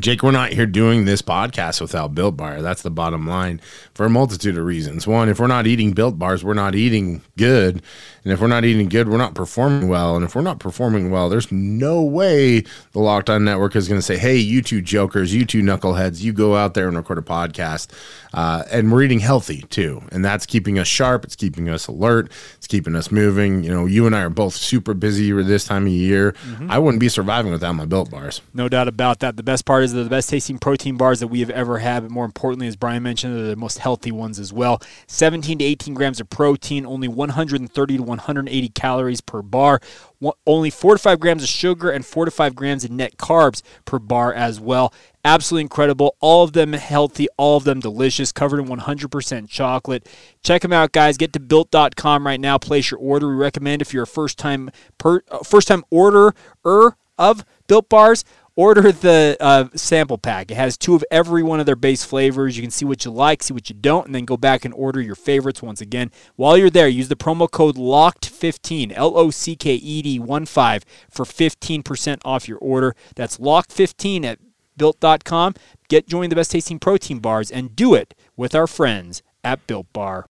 Jake, 0.00 0.24
we're 0.24 0.32
not 0.32 0.52
here 0.52 0.66
doing 0.66 1.04
this 1.04 1.22
podcast 1.22 1.80
without 1.80 2.16
Built 2.16 2.36
Bar. 2.36 2.62
That's 2.62 2.82
the 2.82 2.90
bottom 2.90 3.28
line 3.28 3.60
for 3.94 4.04
a 4.04 4.10
multitude 4.10 4.58
of 4.58 4.64
reasons. 4.64 5.06
One, 5.06 5.28
if 5.28 5.38
we're 5.38 5.46
not 5.46 5.68
eating 5.68 5.92
Built 5.92 6.18
Bars, 6.18 6.42
we're 6.42 6.52
not 6.54 6.74
eating 6.74 7.22
good. 7.36 7.80
And 8.24 8.32
if 8.32 8.40
we're 8.40 8.48
not 8.48 8.64
eating 8.64 8.88
good, 8.88 9.08
we're 9.08 9.18
not 9.18 9.34
performing 9.34 9.88
well. 9.88 10.16
And 10.16 10.24
if 10.24 10.34
we're 10.34 10.42
not 10.42 10.58
performing 10.58 11.10
well, 11.10 11.28
there's 11.28 11.52
no 11.52 12.02
way 12.02 12.60
the 12.92 12.98
Locked 12.98 13.30
On 13.30 13.44
Network 13.44 13.76
is 13.76 13.86
going 13.86 13.98
to 13.98 14.02
say, 14.02 14.16
hey, 14.16 14.36
you 14.36 14.62
two 14.62 14.80
jokers, 14.80 15.32
you 15.32 15.44
two 15.44 15.62
knuckleheads, 15.62 16.22
you 16.22 16.32
go 16.32 16.56
out 16.56 16.74
there 16.74 16.88
and 16.88 16.96
record 16.96 17.18
a 17.18 17.22
podcast. 17.22 17.88
Uh, 18.32 18.64
and 18.72 18.90
we're 18.90 19.02
eating 19.02 19.20
healthy 19.20 19.62
too. 19.70 20.02
And 20.10 20.24
that's 20.24 20.44
keeping 20.44 20.78
us 20.78 20.88
sharp. 20.88 21.24
It's 21.24 21.36
keeping 21.36 21.68
us 21.68 21.86
alert. 21.86 22.32
It's 22.56 22.66
keeping 22.66 22.96
us 22.96 23.12
moving. 23.12 23.62
You 23.62 23.70
know, 23.70 23.86
you 23.86 24.06
and 24.06 24.16
I 24.16 24.22
are 24.22 24.30
both 24.30 24.54
super 24.54 24.92
busy 24.92 25.30
this 25.30 25.66
time 25.66 25.86
of 25.86 25.92
year. 25.92 26.32
Mm-hmm. 26.32 26.70
I 26.70 26.78
wouldn't 26.78 27.00
be 27.00 27.08
surviving 27.08 27.52
without 27.52 27.74
my 27.74 27.84
Built 27.84 28.10
Bars. 28.10 28.40
No 28.54 28.68
doubt 28.68 28.88
about 28.88 29.20
that. 29.20 29.36
The 29.36 29.44
best 29.44 29.64
part 29.64 29.83
is 29.84 29.92
they're 29.92 30.04
the 30.04 30.10
best 30.10 30.28
tasting 30.28 30.58
protein 30.58 30.96
bars 30.96 31.20
that 31.20 31.28
we 31.28 31.40
have 31.40 31.50
ever 31.50 31.78
had. 31.78 32.02
But 32.02 32.10
more 32.10 32.24
importantly, 32.24 32.66
as 32.66 32.76
Brian 32.76 33.02
mentioned, 33.02 33.36
they're 33.36 33.46
the 33.46 33.56
most 33.56 33.78
healthy 33.78 34.10
ones 34.10 34.38
as 34.38 34.52
well. 34.52 34.80
17 35.06 35.58
to 35.58 35.64
18 35.64 35.94
grams 35.94 36.20
of 36.20 36.28
protein, 36.30 36.84
only 36.84 37.08
130 37.08 37.96
to 37.96 38.02
180 38.02 38.68
calories 38.70 39.20
per 39.20 39.42
bar. 39.42 39.80
Only 40.46 40.70
4 40.70 40.94
to 40.94 40.98
5 40.98 41.20
grams 41.20 41.42
of 41.42 41.48
sugar 41.48 41.90
and 41.90 42.04
4 42.04 42.24
to 42.24 42.30
5 42.30 42.54
grams 42.54 42.84
of 42.84 42.90
net 42.90 43.16
carbs 43.16 43.62
per 43.84 43.98
bar 43.98 44.32
as 44.32 44.58
well. 44.58 44.92
Absolutely 45.24 45.62
incredible. 45.62 46.16
All 46.20 46.44
of 46.44 46.52
them 46.52 46.72
healthy, 46.72 47.28
all 47.36 47.56
of 47.56 47.64
them 47.64 47.80
delicious, 47.80 48.32
covered 48.32 48.60
in 48.60 48.66
100% 48.66 49.48
chocolate. 49.48 50.08
Check 50.42 50.62
them 50.62 50.72
out, 50.72 50.92
guys. 50.92 51.16
Get 51.16 51.32
to 51.34 51.40
built.com 51.40 52.26
right 52.26 52.40
now. 52.40 52.58
Place 52.58 52.90
your 52.90 53.00
order. 53.00 53.28
We 53.28 53.34
recommend 53.34 53.82
if 53.82 53.92
you're 53.92 54.04
a 54.04 54.06
first 54.06 54.38
time 54.38 54.70
per, 54.98 55.22
uh, 55.30 55.38
first 55.38 55.68
time 55.68 55.84
orderer 55.90 56.34
of 57.18 57.44
Built 57.66 57.88
Bars, 57.88 58.24
order 58.56 58.92
the 58.92 59.36
uh, 59.40 59.68
sample 59.74 60.18
pack. 60.18 60.50
It 60.50 60.56
has 60.56 60.76
two 60.76 60.94
of 60.94 61.04
every 61.10 61.42
one 61.42 61.60
of 61.60 61.66
their 61.66 61.76
base 61.76 62.04
flavors. 62.04 62.56
You 62.56 62.62
can 62.62 62.70
see 62.70 62.84
what 62.84 63.04
you 63.04 63.10
like, 63.10 63.42
see 63.42 63.54
what 63.54 63.68
you 63.68 63.74
don't, 63.74 64.06
and 64.06 64.14
then 64.14 64.24
go 64.24 64.36
back 64.36 64.64
and 64.64 64.72
order 64.74 65.00
your 65.00 65.14
favorites 65.14 65.62
once 65.62 65.80
again. 65.80 66.10
While 66.36 66.56
you're 66.56 66.70
there, 66.70 66.88
use 66.88 67.08
the 67.08 67.16
promo 67.16 67.50
code 67.50 67.76
LOCKED15, 67.76 68.92
L 68.94 69.16
O 69.16 69.30
C 69.30 69.56
K 69.56 69.74
E 69.74 70.02
D 70.02 70.18
1 70.18 70.46
5 70.46 70.84
for 71.10 71.24
15% 71.24 72.20
off 72.24 72.48
your 72.48 72.58
order. 72.58 72.94
That's 73.16 73.38
LOCKED15 73.38 74.24
at 74.24 74.38
built.com. 74.76 75.54
Get 75.88 76.08
join 76.08 76.30
the 76.30 76.36
best 76.36 76.50
tasting 76.50 76.78
protein 76.78 77.18
bars 77.18 77.50
and 77.50 77.74
do 77.76 77.94
it 77.94 78.14
with 78.36 78.54
our 78.54 78.66
friends 78.66 79.22
at 79.42 79.66
Built 79.66 79.92
Bar. 79.92 80.26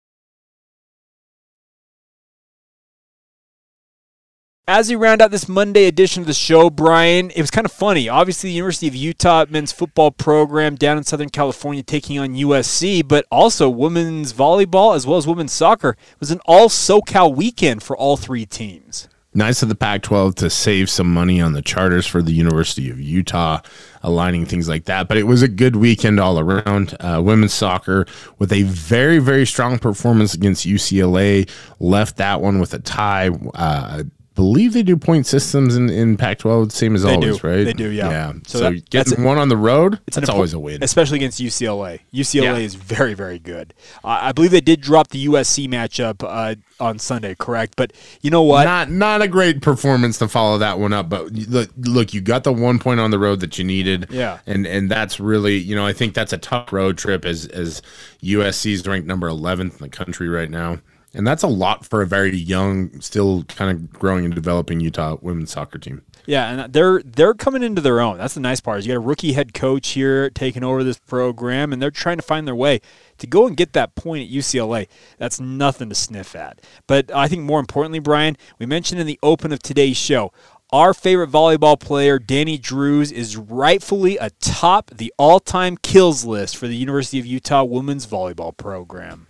As 4.68 4.88
we 4.88 4.94
round 4.94 5.20
out 5.20 5.32
this 5.32 5.48
Monday 5.48 5.86
edition 5.86 6.20
of 6.20 6.28
the 6.28 6.32
show, 6.32 6.70
Brian, 6.70 7.32
it 7.32 7.40
was 7.40 7.50
kind 7.50 7.64
of 7.64 7.72
funny. 7.72 8.08
Obviously, 8.08 8.50
the 8.50 8.54
University 8.54 8.86
of 8.86 8.94
Utah 8.94 9.44
men's 9.50 9.72
football 9.72 10.12
program 10.12 10.76
down 10.76 10.96
in 10.96 11.02
Southern 11.02 11.30
California 11.30 11.82
taking 11.82 12.16
on 12.16 12.34
USC, 12.34 13.06
but 13.06 13.26
also 13.28 13.68
women's 13.68 14.32
volleyball 14.32 14.94
as 14.94 15.04
well 15.04 15.18
as 15.18 15.26
women's 15.26 15.50
soccer 15.50 15.90
it 15.90 16.20
was 16.20 16.30
an 16.30 16.38
all 16.46 16.68
SoCal 16.68 17.34
weekend 17.34 17.82
for 17.82 17.96
all 17.96 18.16
three 18.16 18.46
teams. 18.46 19.08
Nice 19.34 19.64
of 19.64 19.68
the 19.68 19.74
Pac 19.74 20.02
12 20.02 20.36
to 20.36 20.50
save 20.50 20.88
some 20.88 21.12
money 21.12 21.40
on 21.40 21.54
the 21.54 21.62
charters 21.62 22.06
for 22.06 22.22
the 22.22 22.32
University 22.32 22.88
of 22.88 23.00
Utah, 23.00 23.62
aligning 24.04 24.46
things 24.46 24.68
like 24.68 24.84
that. 24.84 25.08
But 25.08 25.16
it 25.16 25.24
was 25.24 25.42
a 25.42 25.48
good 25.48 25.74
weekend 25.74 26.20
all 26.20 26.38
around. 26.38 26.94
Uh, 27.00 27.20
women's 27.24 27.54
soccer 27.54 28.06
with 28.38 28.52
a 28.52 28.62
very, 28.62 29.18
very 29.18 29.44
strong 29.44 29.80
performance 29.80 30.34
against 30.34 30.68
UCLA, 30.68 31.50
left 31.80 32.18
that 32.18 32.40
one 32.40 32.60
with 32.60 32.74
a 32.74 32.78
tie. 32.78 33.30
Uh, 33.54 34.04
believe 34.34 34.72
they 34.72 34.82
do 34.82 34.96
point 34.96 35.26
systems 35.26 35.76
in, 35.76 35.90
in 35.90 36.16
Pac-12, 36.16 36.72
same 36.72 36.94
as 36.94 37.02
They 37.02 37.14
always, 37.14 37.38
do. 37.40 37.46
right? 37.48 37.64
They 37.64 37.72
do, 37.72 37.90
yeah. 37.90 38.08
Yeah. 38.10 38.32
So 38.46 38.58
So, 38.58 38.70
that- 38.70 38.90
getting 38.90 39.24
one 39.24 39.38
on 39.38 39.48
the 39.48 39.56
road, 39.56 39.98
It's 40.06 40.16
that's 40.16 40.30
always 40.30 40.52
a 40.54 40.58
win. 40.58 40.82
especially 40.82 41.16
against 41.18 41.40
UCLA. 41.40 42.00
UCLA 42.12 42.42
Yeah. 42.42 42.56
is 42.56 42.74
very, 42.74 43.14
very 43.14 43.38
good. 43.38 43.74
Uh, 44.04 44.18
I 44.22 44.32
believe 44.32 44.50
they 44.50 44.60
did 44.60 44.80
drop 44.80 45.08
the 45.08 45.26
USC 45.26 45.68
matchup 45.68 46.22
uh, 46.26 46.54
on 46.82 46.98
Sunday, 46.98 47.34
correct? 47.38 47.74
But 47.76 47.92
you 48.22 48.30
know 48.30 48.42
what? 48.42 48.64
Not 48.64 48.90
not 48.90 49.22
a 49.22 49.28
great 49.28 49.60
performance 49.62 50.18
to 50.18 50.28
follow 50.28 50.58
that 50.58 50.78
one 50.78 50.92
up, 50.92 51.08
but 51.08 51.30
look, 51.32 51.70
look, 51.78 52.14
you 52.14 52.20
got 52.20 52.44
the 52.44 52.52
one 52.52 52.78
point 52.78 53.00
on 53.00 53.10
the 53.10 53.18
road 53.18 53.40
that 53.40 53.58
you 53.58 53.64
needed. 53.64 54.06
Yeah. 54.10 54.38
and 54.46 54.66
and 54.66 54.90
that's 54.90 55.20
really, 55.20 55.58
you 55.58 55.76
know, 55.76 55.86
I 55.86 55.92
think 55.92 56.14
that's 56.14 56.32
a 56.32 56.38
tough 56.38 56.72
road 56.72 56.96
trip 56.98 57.24
as 57.24 57.46
as 57.46 57.82
USC 58.22 58.72
is 58.72 58.86
ranked 58.86 59.06
number 59.06 59.28
11th 59.28 59.72
in 59.72 59.78
the 59.78 59.88
country 59.88 60.28
right 60.28 60.50
now, 60.50 60.78
and 61.14 61.26
that's 61.26 61.42
a 61.42 61.48
lot 61.48 61.84
for 61.84 62.02
a 62.02 62.06
very 62.06 62.36
young, 62.36 63.00
still 63.00 63.44
kind 63.44 63.70
of 63.70 63.90
growing 63.90 64.24
and 64.24 64.34
developing 64.34 64.80
Utah 64.80 65.16
women's 65.20 65.50
soccer 65.50 65.78
team. 65.78 66.02
Yeah, 66.24 66.50
and 66.50 66.72
they're 66.72 67.02
they're 67.04 67.34
coming 67.34 67.62
into 67.62 67.80
their 67.80 68.00
own. 68.00 68.16
That's 68.18 68.34
the 68.34 68.40
nice 68.40 68.60
part. 68.60 68.78
Is 68.78 68.86
you 68.86 68.94
got 68.94 68.98
a 68.98 69.00
rookie 69.00 69.32
head 69.32 69.54
coach 69.54 69.90
here 69.90 70.30
taking 70.30 70.62
over 70.62 70.84
this 70.84 70.98
program, 70.98 71.72
and 71.72 71.82
they're 71.82 71.90
trying 71.90 72.16
to 72.16 72.22
find 72.22 72.46
their 72.46 72.54
way 72.54 72.80
to 73.18 73.26
go 73.26 73.46
and 73.46 73.56
get 73.56 73.72
that 73.72 73.94
point 73.94 74.28
at 74.28 74.34
UCLA. 74.34 74.88
That's 75.18 75.40
nothing 75.40 75.88
to 75.88 75.94
sniff 75.94 76.36
at. 76.36 76.60
But 76.86 77.10
I 77.14 77.28
think 77.28 77.42
more 77.42 77.60
importantly, 77.60 77.98
Brian, 77.98 78.36
we 78.58 78.66
mentioned 78.66 79.00
in 79.00 79.06
the 79.06 79.18
open 79.22 79.52
of 79.52 79.60
today's 79.60 79.96
show. 79.96 80.32
Our 80.70 80.94
favorite 80.94 81.30
volleyball 81.30 81.78
player, 81.78 82.18
Dani 82.18 82.58
Drews, 82.58 83.12
is 83.12 83.36
rightfully 83.36 84.16
atop 84.16 84.90
the 84.90 85.12
all-time 85.18 85.76
kills 85.76 86.24
list 86.24 86.56
for 86.56 86.66
the 86.66 86.76
University 86.76 87.18
of 87.18 87.26
Utah 87.26 87.62
women's 87.62 88.06
volleyball 88.06 88.56
program. 88.56 89.26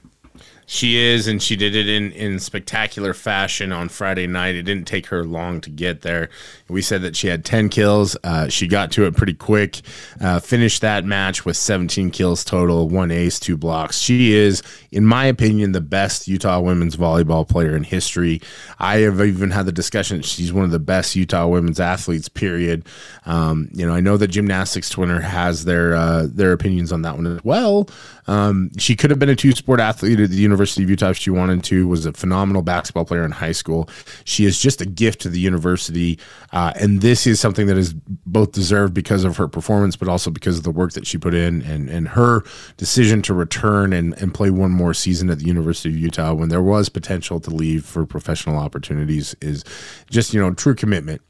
She 0.66 0.96
is, 0.96 1.26
and 1.26 1.42
she 1.42 1.56
did 1.56 1.74
it 1.74 1.88
in, 1.88 2.12
in 2.12 2.38
spectacular 2.38 3.14
fashion 3.14 3.72
on 3.72 3.88
Friday 3.88 4.26
night. 4.26 4.54
It 4.54 4.62
didn't 4.62 4.86
take 4.86 5.06
her 5.06 5.24
long 5.24 5.60
to 5.62 5.70
get 5.70 6.02
there. 6.02 6.30
We 6.68 6.82
said 6.82 7.02
that 7.02 7.16
she 7.16 7.26
had 7.26 7.44
10 7.44 7.68
kills. 7.68 8.16
Uh, 8.24 8.48
she 8.48 8.66
got 8.66 8.92
to 8.92 9.04
it 9.04 9.16
pretty 9.16 9.34
quick, 9.34 9.80
uh, 10.20 10.40
finished 10.40 10.80
that 10.80 11.04
match 11.04 11.44
with 11.44 11.56
17 11.56 12.10
kills 12.10 12.44
total, 12.44 12.88
one 12.88 13.10
ace, 13.10 13.38
two 13.38 13.56
blocks. 13.56 13.98
She 13.98 14.32
is, 14.32 14.62
in 14.90 15.04
my 15.04 15.26
opinion, 15.26 15.72
the 15.72 15.80
best 15.80 16.28
Utah 16.28 16.60
women's 16.60 16.96
volleyball 16.96 17.46
player 17.46 17.76
in 17.76 17.84
history. 17.84 18.40
I 18.78 18.98
have 18.98 19.20
even 19.20 19.50
had 19.50 19.66
the 19.66 19.72
discussion 19.72 20.22
she's 20.22 20.52
one 20.52 20.64
of 20.64 20.70
the 20.70 20.78
best 20.78 21.16
Utah 21.16 21.46
women's 21.48 21.80
athletes, 21.80 22.28
period. 22.28 22.86
Um, 23.26 23.68
you 23.72 23.86
know, 23.86 23.94
I 23.94 24.00
know 24.00 24.16
that 24.16 24.28
Gymnastics 24.28 24.88
Twitter 24.88 25.20
has 25.20 25.64
their, 25.64 25.94
uh, 25.94 26.26
their 26.30 26.52
opinions 26.52 26.92
on 26.92 27.02
that 27.02 27.16
one 27.16 27.26
as 27.26 27.44
well. 27.44 27.88
Um, 28.26 28.70
she 28.78 28.94
could 28.94 29.10
have 29.10 29.18
been 29.18 29.28
a 29.28 29.36
two 29.36 29.52
sport 29.52 29.80
athlete 29.80 30.20
at 30.20 30.30
the 30.30 30.36
University 30.52 30.82
of 30.82 30.90
Utah 30.90 31.12
she 31.12 31.30
wanted 31.30 31.64
to. 31.64 31.88
Was 31.88 32.04
a 32.04 32.12
phenomenal 32.12 32.60
basketball 32.60 33.06
player 33.06 33.24
in 33.24 33.30
high 33.30 33.52
school. 33.52 33.88
She 34.24 34.44
is 34.44 34.60
just 34.60 34.80
a 34.80 34.86
gift 34.86 35.20
to 35.22 35.28
the 35.30 35.40
university, 35.40 36.18
uh, 36.52 36.72
and 36.76 37.00
this 37.00 37.26
is 37.26 37.40
something 37.40 37.66
that 37.66 37.78
is 37.78 37.94
both 38.26 38.52
deserved 38.52 38.92
because 38.92 39.24
of 39.24 39.38
her 39.38 39.48
performance, 39.48 39.96
but 39.96 40.08
also 40.08 40.30
because 40.30 40.58
of 40.58 40.64
the 40.64 40.70
work 40.70 40.92
that 40.92 41.06
she 41.06 41.16
put 41.16 41.32
in 41.34 41.62
and 41.62 41.88
and 41.88 42.08
her 42.08 42.44
decision 42.76 43.22
to 43.22 43.34
return 43.34 43.92
and 43.92 44.14
and 44.20 44.34
play 44.34 44.50
one 44.50 44.70
more 44.70 44.92
season 44.92 45.30
at 45.30 45.38
the 45.38 45.46
University 45.46 45.88
of 45.88 45.96
Utah 45.96 46.34
when 46.34 46.50
there 46.50 46.62
was 46.62 46.88
potential 46.90 47.40
to 47.40 47.50
leave 47.50 47.84
for 47.86 48.04
professional 48.04 48.58
opportunities 48.58 49.34
is 49.40 49.64
just 50.10 50.34
you 50.34 50.40
know 50.40 50.52
true 50.52 50.74
commitment. 50.74 51.22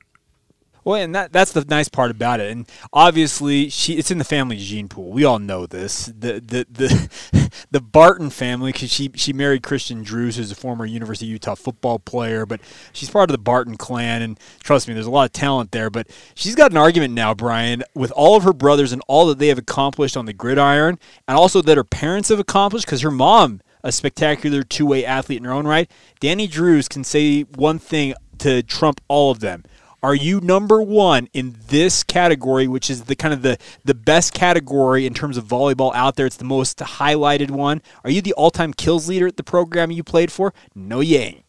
Well, 0.84 1.00
and 1.00 1.14
that 1.14 1.32
that's 1.32 1.52
the 1.52 1.64
nice 1.68 1.88
part 1.88 2.10
about 2.10 2.40
it. 2.40 2.50
And 2.50 2.68
obviously, 2.92 3.68
she 3.68 3.94
it's 3.94 4.10
in 4.10 4.18
the 4.18 4.24
family 4.24 4.56
gene 4.56 4.88
pool. 4.88 5.10
We 5.10 5.24
all 5.24 5.38
know 5.38 5.66
this. 5.66 6.06
The 6.06 6.40
the 6.40 6.66
the 6.70 7.50
the 7.70 7.80
Barton 7.80 8.30
family 8.30 8.72
cuz 8.72 8.90
she 8.90 9.10
she 9.14 9.32
married 9.32 9.62
Christian 9.62 10.02
Drews 10.02 10.36
who's 10.36 10.50
a 10.50 10.56
former 10.56 10.84
University 10.84 11.26
of 11.26 11.32
Utah 11.32 11.54
football 11.54 11.98
player, 11.98 12.44
but 12.46 12.60
she's 12.92 13.10
part 13.10 13.30
of 13.30 13.32
the 13.32 13.38
Barton 13.38 13.76
clan 13.76 14.22
and 14.22 14.38
trust 14.62 14.88
me, 14.88 14.94
there's 14.94 15.06
a 15.06 15.10
lot 15.10 15.26
of 15.26 15.32
talent 15.32 15.70
there, 15.72 15.90
but 15.90 16.08
she's 16.34 16.54
got 16.54 16.72
an 16.72 16.76
argument 16.76 17.14
now, 17.14 17.34
Brian, 17.34 17.82
with 17.94 18.10
all 18.12 18.36
of 18.36 18.42
her 18.42 18.52
brothers 18.52 18.92
and 18.92 19.02
all 19.06 19.26
that 19.26 19.38
they 19.38 19.48
have 19.48 19.58
accomplished 19.58 20.16
on 20.16 20.26
the 20.26 20.32
gridiron 20.32 20.98
and 21.28 21.36
also 21.36 21.62
that 21.62 21.76
her 21.76 21.84
parents 21.84 22.28
have 22.28 22.40
accomplished 22.40 22.86
cuz 22.86 23.02
her 23.02 23.10
mom 23.10 23.60
a 23.84 23.92
spectacular 23.92 24.62
two-way 24.62 25.04
athlete 25.04 25.38
in 25.38 25.44
her 25.44 25.52
own 25.52 25.66
right. 25.66 25.90
Dani 26.20 26.48
Drews 26.48 26.88
can 26.88 27.04
say 27.04 27.42
one 27.42 27.78
thing 27.78 28.14
to 28.38 28.62
trump 28.62 29.00
all 29.08 29.30
of 29.30 29.40
them. 29.40 29.64
Are 30.02 30.14
you 30.14 30.40
number 30.40 30.82
one 30.82 31.28
in 31.32 31.56
this 31.68 32.02
category, 32.02 32.66
which 32.66 32.90
is 32.90 33.04
the 33.04 33.14
kind 33.14 33.32
of 33.32 33.42
the, 33.42 33.56
the 33.84 33.94
best 33.94 34.34
category 34.34 35.06
in 35.06 35.14
terms 35.14 35.36
of 35.36 35.44
volleyball 35.44 35.94
out 35.94 36.16
there? 36.16 36.26
It's 36.26 36.36
the 36.36 36.44
most 36.44 36.78
highlighted 36.78 37.50
one. 37.50 37.82
Are 38.02 38.10
you 38.10 38.20
the 38.20 38.32
all 38.32 38.50
time 38.50 38.74
kills 38.74 39.08
leader 39.08 39.28
at 39.28 39.36
the 39.36 39.44
program 39.44 39.92
you 39.92 40.02
played 40.02 40.32
for? 40.32 40.52
No, 40.74 41.00
ain't. 41.02 41.44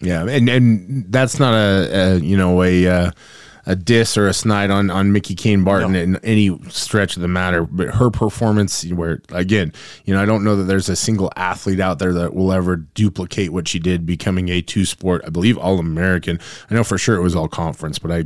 Yeah, 0.00 0.26
and 0.26 0.48
and 0.48 1.12
that's 1.12 1.38
not 1.38 1.52
a, 1.52 1.90
a 1.92 2.16
you 2.20 2.36
know 2.36 2.62
a 2.62 2.86
uh, 2.86 3.10
a 3.70 3.76
diss 3.76 4.18
or 4.18 4.26
a 4.26 4.32
snide 4.34 4.68
on 4.70 4.90
on 4.90 5.12
Mickey 5.12 5.36
Kane 5.36 5.62
Barton 5.62 5.92
No. 5.92 6.00
in 6.00 6.16
any 6.24 6.58
stretch 6.70 7.14
of 7.14 7.22
the 7.22 7.28
matter, 7.28 7.62
but 7.64 7.94
her 7.94 8.10
performance, 8.10 8.84
where 8.90 9.22
again, 9.28 9.72
you 10.04 10.12
know, 10.12 10.20
I 10.20 10.26
don't 10.26 10.42
know 10.42 10.56
that 10.56 10.64
there's 10.64 10.88
a 10.88 10.96
single 10.96 11.30
athlete 11.36 11.78
out 11.78 12.00
there 12.00 12.12
that 12.14 12.34
will 12.34 12.52
ever 12.52 12.74
duplicate 12.74 13.52
what 13.52 13.68
she 13.68 13.78
did, 13.78 14.04
becoming 14.04 14.48
a 14.48 14.60
two 14.60 14.84
sport, 14.84 15.22
I 15.24 15.30
believe, 15.30 15.56
all 15.56 15.78
American. 15.78 16.40
I 16.68 16.74
know 16.74 16.82
for 16.82 16.98
sure 16.98 17.14
it 17.14 17.22
was 17.22 17.36
all 17.36 17.46
conference, 17.46 18.00
but 18.00 18.10
I 18.10 18.24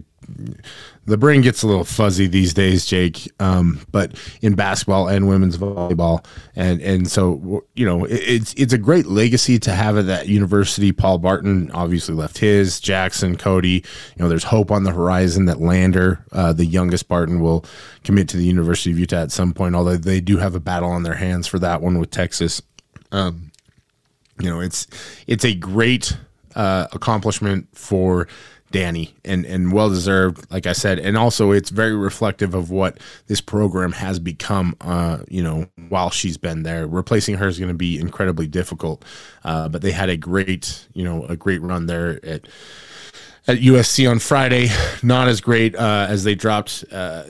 the 1.06 1.18
brain 1.18 1.42
gets 1.42 1.62
a 1.62 1.66
little 1.66 1.84
fuzzy 1.84 2.26
these 2.26 2.54
days, 2.54 2.86
Jake. 2.86 3.30
Um, 3.40 3.80
but 3.90 4.12
in 4.40 4.54
basketball 4.54 5.08
and 5.08 5.28
women's 5.28 5.58
volleyball, 5.58 6.24
and 6.56 6.80
and 6.80 7.10
so 7.10 7.64
you 7.74 7.84
know, 7.84 8.04
it, 8.04 8.12
it's 8.12 8.54
it's 8.54 8.72
a 8.72 8.78
great 8.78 9.06
legacy 9.06 9.58
to 9.60 9.72
have 9.72 9.98
at 9.98 10.06
that 10.06 10.28
university. 10.28 10.92
Paul 10.92 11.18
Barton 11.18 11.70
obviously 11.72 12.14
left 12.14 12.38
his. 12.38 12.80
Jackson, 12.80 13.36
Cody. 13.36 13.84
You 14.16 14.18
know, 14.18 14.28
there's 14.28 14.44
hope 14.44 14.70
on 14.70 14.84
the 14.84 14.92
horizon 14.92 15.46
that 15.46 15.60
Lander, 15.60 16.24
uh, 16.32 16.52
the 16.52 16.66
youngest 16.66 17.08
Barton, 17.08 17.40
will 17.40 17.64
commit 18.02 18.28
to 18.30 18.36
the 18.36 18.44
University 18.44 18.90
of 18.90 18.98
Utah 18.98 19.22
at 19.22 19.32
some 19.32 19.52
point. 19.52 19.74
Although 19.74 19.96
they 19.96 20.20
do 20.20 20.38
have 20.38 20.54
a 20.54 20.60
battle 20.60 20.90
on 20.90 21.02
their 21.02 21.14
hands 21.14 21.46
for 21.46 21.58
that 21.58 21.82
one 21.82 21.98
with 21.98 22.10
Texas. 22.10 22.62
Um, 23.12 23.52
you 24.40 24.50
know, 24.50 24.60
it's 24.60 24.86
it's 25.26 25.44
a 25.44 25.54
great 25.54 26.16
uh, 26.54 26.86
accomplishment 26.92 27.68
for 27.72 28.28
Dani 28.74 29.12
and 29.24 29.46
and 29.46 29.72
well 29.72 29.88
deserved, 29.88 30.50
like 30.50 30.66
I 30.66 30.72
said, 30.72 30.98
and 30.98 31.16
also 31.16 31.52
it's 31.52 31.70
very 31.70 31.94
reflective 31.94 32.54
of 32.54 32.70
what 32.70 32.98
this 33.28 33.40
program 33.40 33.92
has 33.92 34.18
become. 34.18 34.74
Uh, 34.80 35.18
you 35.28 35.44
know, 35.44 35.66
while 35.88 36.10
she's 36.10 36.36
been 36.36 36.64
there, 36.64 36.86
replacing 36.88 37.36
her 37.36 37.46
is 37.46 37.58
going 37.58 37.68
to 37.68 37.74
be 37.74 37.98
incredibly 37.98 38.48
difficult. 38.48 39.04
Uh, 39.44 39.68
but 39.68 39.80
they 39.80 39.92
had 39.92 40.08
a 40.08 40.16
great, 40.16 40.88
you 40.92 41.04
know, 41.04 41.24
a 41.26 41.36
great 41.36 41.62
run 41.62 41.86
there 41.86 42.18
at 42.24 42.48
at 43.46 43.58
USC 43.58 44.10
on 44.10 44.18
Friday. 44.18 44.68
Not 45.04 45.28
as 45.28 45.40
great 45.40 45.76
uh, 45.76 46.06
as 46.08 46.24
they 46.24 46.34
dropped. 46.34 46.84
Uh, 46.90 47.24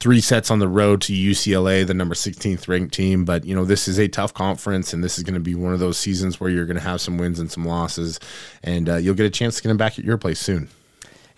three 0.00 0.20
sets 0.20 0.50
on 0.50 0.58
the 0.58 0.68
road 0.68 1.00
to 1.02 1.12
UCLA, 1.12 1.86
the 1.86 1.94
number 1.94 2.14
16th 2.14 2.68
ranked 2.68 2.94
team. 2.94 3.24
But, 3.24 3.44
you 3.44 3.54
know, 3.54 3.64
this 3.64 3.88
is 3.88 3.98
a 3.98 4.08
tough 4.08 4.32
conference, 4.32 4.92
and 4.92 5.02
this 5.02 5.18
is 5.18 5.24
going 5.24 5.34
to 5.34 5.40
be 5.40 5.54
one 5.54 5.72
of 5.72 5.80
those 5.80 5.98
seasons 5.98 6.38
where 6.38 6.50
you're 6.50 6.66
going 6.66 6.76
to 6.76 6.82
have 6.82 7.00
some 7.00 7.18
wins 7.18 7.38
and 7.40 7.50
some 7.50 7.64
losses, 7.64 8.20
and 8.62 8.88
uh, 8.88 8.96
you'll 8.96 9.14
get 9.14 9.26
a 9.26 9.30
chance 9.30 9.56
to 9.56 9.62
get 9.62 9.68
them 9.68 9.76
back 9.76 9.98
at 9.98 10.04
your 10.04 10.18
place 10.18 10.38
soon. 10.38 10.68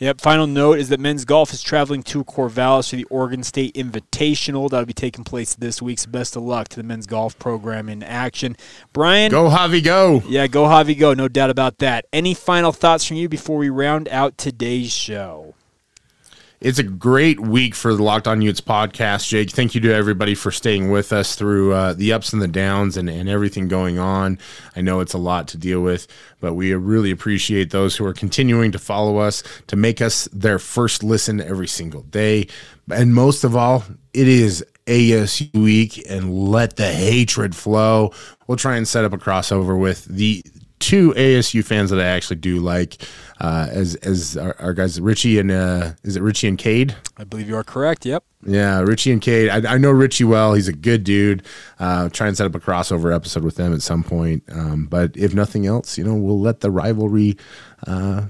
Yep. 0.01 0.23
Final 0.23 0.47
note 0.47 0.79
is 0.79 0.89
that 0.89 0.99
men's 0.99 1.27
golf 1.27 1.53
is 1.53 1.63
traveling 1.63 2.03
to 2.05 2.25
Corvallis 2.25 2.89
for 2.89 2.97
the 2.97 3.05
Oregon 3.05 3.43
State 3.43 3.75
Invitational. 3.75 4.71
That'll 4.71 4.87
be 4.87 4.95
taking 4.95 5.25
place 5.25 5.55
this 5.55 5.83
week. 5.83 5.99
So 5.99 6.11
best 6.11 6.37
of 6.37 6.43
luck 6.43 6.69
to 6.69 6.77
the 6.77 6.83
men's 6.83 7.07
golf 7.07 7.39
program 7.39 7.91
in 7.91 8.03
action. 8.03 8.57
Brian. 8.95 9.31
Go, 9.31 9.51
Javi, 9.51 9.85
go. 9.85 10.23
Yeah, 10.27 10.47
go 10.47 10.65
Javi, 10.65 10.99
go. 10.99 11.13
No 11.13 11.29
doubt 11.29 11.51
about 11.51 11.79
that. 11.79 12.07
Any 12.15 12.33
final 12.33 12.73
thoughts 12.73 13.05
from 13.05 13.19
you 13.19 13.29
before 13.29 13.59
we 13.59 13.69
round 13.69 14.09
out 14.09 14.39
today's 14.39 14.91
show? 14.91 15.55
It's 16.61 16.79
a 16.79 16.83
great 16.83 17.41
week 17.41 17.75
for 17.75 17.95
the 17.95 18.03
Locked 18.03 18.29
On 18.29 18.43
Utes 18.43 18.61
podcast, 18.61 19.27
Jake. 19.27 19.49
Thank 19.51 19.75
you 19.75 19.81
to 19.81 19.95
everybody 19.95 20.35
for 20.35 20.51
staying 20.51 20.91
with 20.91 21.11
us 21.11 21.35
through 21.35 21.73
uh, 21.73 21.95
the 21.95 22.13
ups 22.13 22.35
and 22.35 22.43
the 22.43 22.49
downs 22.49 22.99
and, 22.99 23.09
and 23.09 23.31
everything 23.31 23.67
going 23.67 23.99
on. 23.99 24.39
I 24.77 24.83
know 24.83 25.01
it's 25.01 25.15
a 25.15 25.19
lot 25.19 25.49
to 25.49 25.57
deal 25.57 25.81
with, 25.81 26.07
but 26.39 26.53
we 26.53 26.75
really 26.75 27.11
appreciate 27.11 27.71
those 27.71 27.97
who 27.97 28.05
are 28.05 28.13
continuing 28.13 28.73
to 28.73 28.79
follow 28.79 29.17
us, 29.17 29.43
to 29.69 29.77
make 29.77 30.03
us 30.03 30.29
their 30.35 30.59
first 30.59 31.03
listen 31.03 31.41
every 31.41 31.67
single 31.67 32.03
day. 32.03 32.47
And 32.93 33.15
most 33.15 33.43
of 33.43 33.57
all, 33.57 33.85
it 34.13 34.29
is 34.29 34.63
ASU 34.85 35.55
week 35.55 36.05
and 36.11 36.51
let 36.51 36.77
the 36.77 36.93
hatred 36.93 37.57
flow. 37.57 38.13
We'll 38.47 38.59
try 38.59 38.77
and 38.77 38.87
set 38.87 39.07
up 39.07 39.15
a 39.15 39.19
crossover 39.19 39.81
with 39.81 40.05
the 40.05 40.45
two 40.81 41.13
ASU 41.13 41.65
fans 41.65 41.91
that 41.91 42.01
I 42.01 42.05
actually 42.05 42.37
do 42.37 42.59
like, 42.59 43.07
uh, 43.39 43.69
as 43.71 43.95
as 43.97 44.37
our, 44.37 44.57
our, 44.59 44.75
guys 44.75 45.01
Richie 45.01 45.39
and 45.39 45.51
uh, 45.51 45.93
is 46.03 46.17
it 46.17 46.23
Richie 46.23 46.49
and 46.49 46.59
Cade? 46.59 46.97
I 47.17 47.25
believe 47.25 47.49
you 47.49 47.57
are 47.57 47.63
correct. 47.63 48.05
Yep. 48.05 48.25
Yeah, 48.45 48.81
Richie 48.81 49.13
and 49.13 49.23
Cade. 49.23 49.51
I, 49.51 49.75
I 49.75 49.79
know 49.79 49.91
Richie 49.91 50.25
well. 50.25 50.55
He's 50.55 50.69
a 50.69 50.73
good 50.73 51.05
dude. 51.05 51.45
Uh, 51.79 52.09
try 52.09 52.27
and 52.27 52.37
set 52.37 52.47
up 52.47 52.55
a 52.55 52.61
crossover 52.61 53.15
episode 53.15 53.45
with 53.45 53.57
them 53.57 53.73
at 53.73 53.83
some 53.83 54.03
point. 54.03 54.43
Um, 54.51 54.87
but 54.87 55.17
if 55.17 55.35
nothing 55.35 55.67
else, 55.67 55.97
you 55.97 56.05
know, 56.05 56.15
we'll 56.15 56.41
let 56.41 56.61
the 56.61 56.71
rivalry 56.71 57.37
uh, 57.87 58.25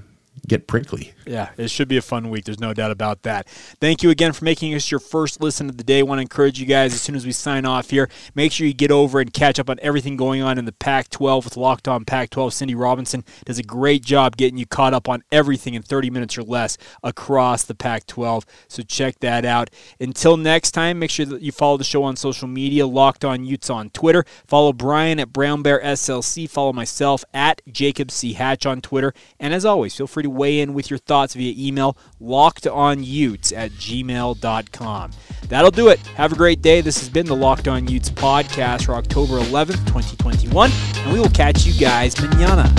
get 0.47 0.67
prickly. 0.67 1.13
Yeah, 1.25 1.49
it 1.57 1.69
should 1.69 1.87
be 1.87 1.97
a 1.97 2.01
fun 2.01 2.29
week. 2.29 2.45
There's 2.45 2.59
no 2.59 2.73
doubt 2.73 2.91
about 2.91 3.23
that. 3.23 3.47
Thank 3.47 4.01
you 4.03 4.09
again 4.09 4.33
for 4.33 4.43
making 4.43 4.73
us 4.73 4.89
your 4.89 4.99
first 4.99 5.41
listen 5.41 5.69
of 5.69 5.77
the 5.77 5.83
day. 5.83 5.99
I 5.99 6.03
want 6.03 6.17
to 6.17 6.23
encourage 6.23 6.59
you 6.59 6.65
guys 6.65 6.93
as 6.93 7.01
soon 7.01 7.15
as 7.15 7.25
we 7.25 7.31
sign 7.31 7.65
off 7.65 7.89
here, 7.89 8.09
make 8.33 8.51
sure 8.51 8.65
you 8.65 8.73
get 8.73 8.91
over 8.91 9.19
and 9.19 9.31
catch 9.31 9.59
up 9.59 9.69
on 9.69 9.79
everything 9.81 10.17
going 10.17 10.41
on 10.41 10.57
in 10.57 10.65
the 10.65 10.71
Pac 10.71 11.09
12 11.09 11.45
with 11.45 11.57
Locked 11.57 11.87
On 11.87 12.05
Pac 12.05 12.31
12. 12.31 12.53
Cindy 12.53 12.75
Robinson 12.75 13.23
does 13.45 13.59
a 13.59 13.63
great 13.63 14.03
job 14.03 14.35
getting 14.37 14.57
you 14.57 14.65
caught 14.65 14.93
up 14.93 15.07
on 15.07 15.23
everything 15.31 15.73
in 15.75 15.83
30 15.83 16.09
minutes 16.09 16.37
or 16.37 16.43
less 16.43 16.77
across 17.03 17.63
the 17.63 17.75
Pac 17.75 18.07
12. 18.07 18.45
So 18.67 18.81
check 18.83 19.19
that 19.19 19.45
out. 19.45 19.69
Until 19.99 20.37
next 20.37 20.71
time, 20.71 20.99
make 20.99 21.11
sure 21.11 21.25
that 21.27 21.41
you 21.41 21.51
follow 21.51 21.77
the 21.77 21.83
show 21.83 22.03
on 22.03 22.15
social 22.15 22.47
media, 22.47 22.87
Locked 22.87 23.23
On 23.23 23.43
Utes 23.45 23.69
on 23.69 23.89
Twitter. 23.91 24.25
Follow 24.47 24.73
Brian 24.73 25.19
at 25.19 25.31
Brown 25.31 25.61
Bear 25.61 25.79
SLC. 25.81 26.49
Follow 26.49 26.73
myself 26.73 27.23
at 27.33 27.61
Jacob 27.71 28.09
C. 28.11 28.33
Hatch 28.33 28.65
on 28.65 28.81
Twitter. 28.81 29.13
And 29.39 29.53
as 29.53 29.65
always, 29.65 29.95
feel 29.95 30.07
free 30.07 30.23
to 30.23 30.29
weigh 30.29 30.59
in 30.59 30.73
with 30.73 30.89
your 30.89 30.99
thoughts 31.11 31.33
via 31.33 31.53
email 31.57 31.97
lockedonutes 32.21 33.51
at 33.53 33.69
gmail.com. 33.71 35.11
That'll 35.49 35.69
do 35.69 35.89
it. 35.89 35.99
Have 36.15 36.31
a 36.31 36.35
great 36.37 36.61
day. 36.61 36.79
This 36.79 36.99
has 36.99 37.09
been 37.09 37.25
the 37.25 37.35
Locked 37.35 37.67
On 37.67 37.85
Utes 37.85 38.09
podcast 38.09 38.85
for 38.85 38.95
October 38.95 39.39
11th, 39.39 39.85
2021, 39.87 40.71
and 40.71 41.13
we 41.13 41.19
will 41.19 41.27
catch 41.27 41.65
you 41.65 41.73
guys 41.77 42.17
manana. 42.21 42.73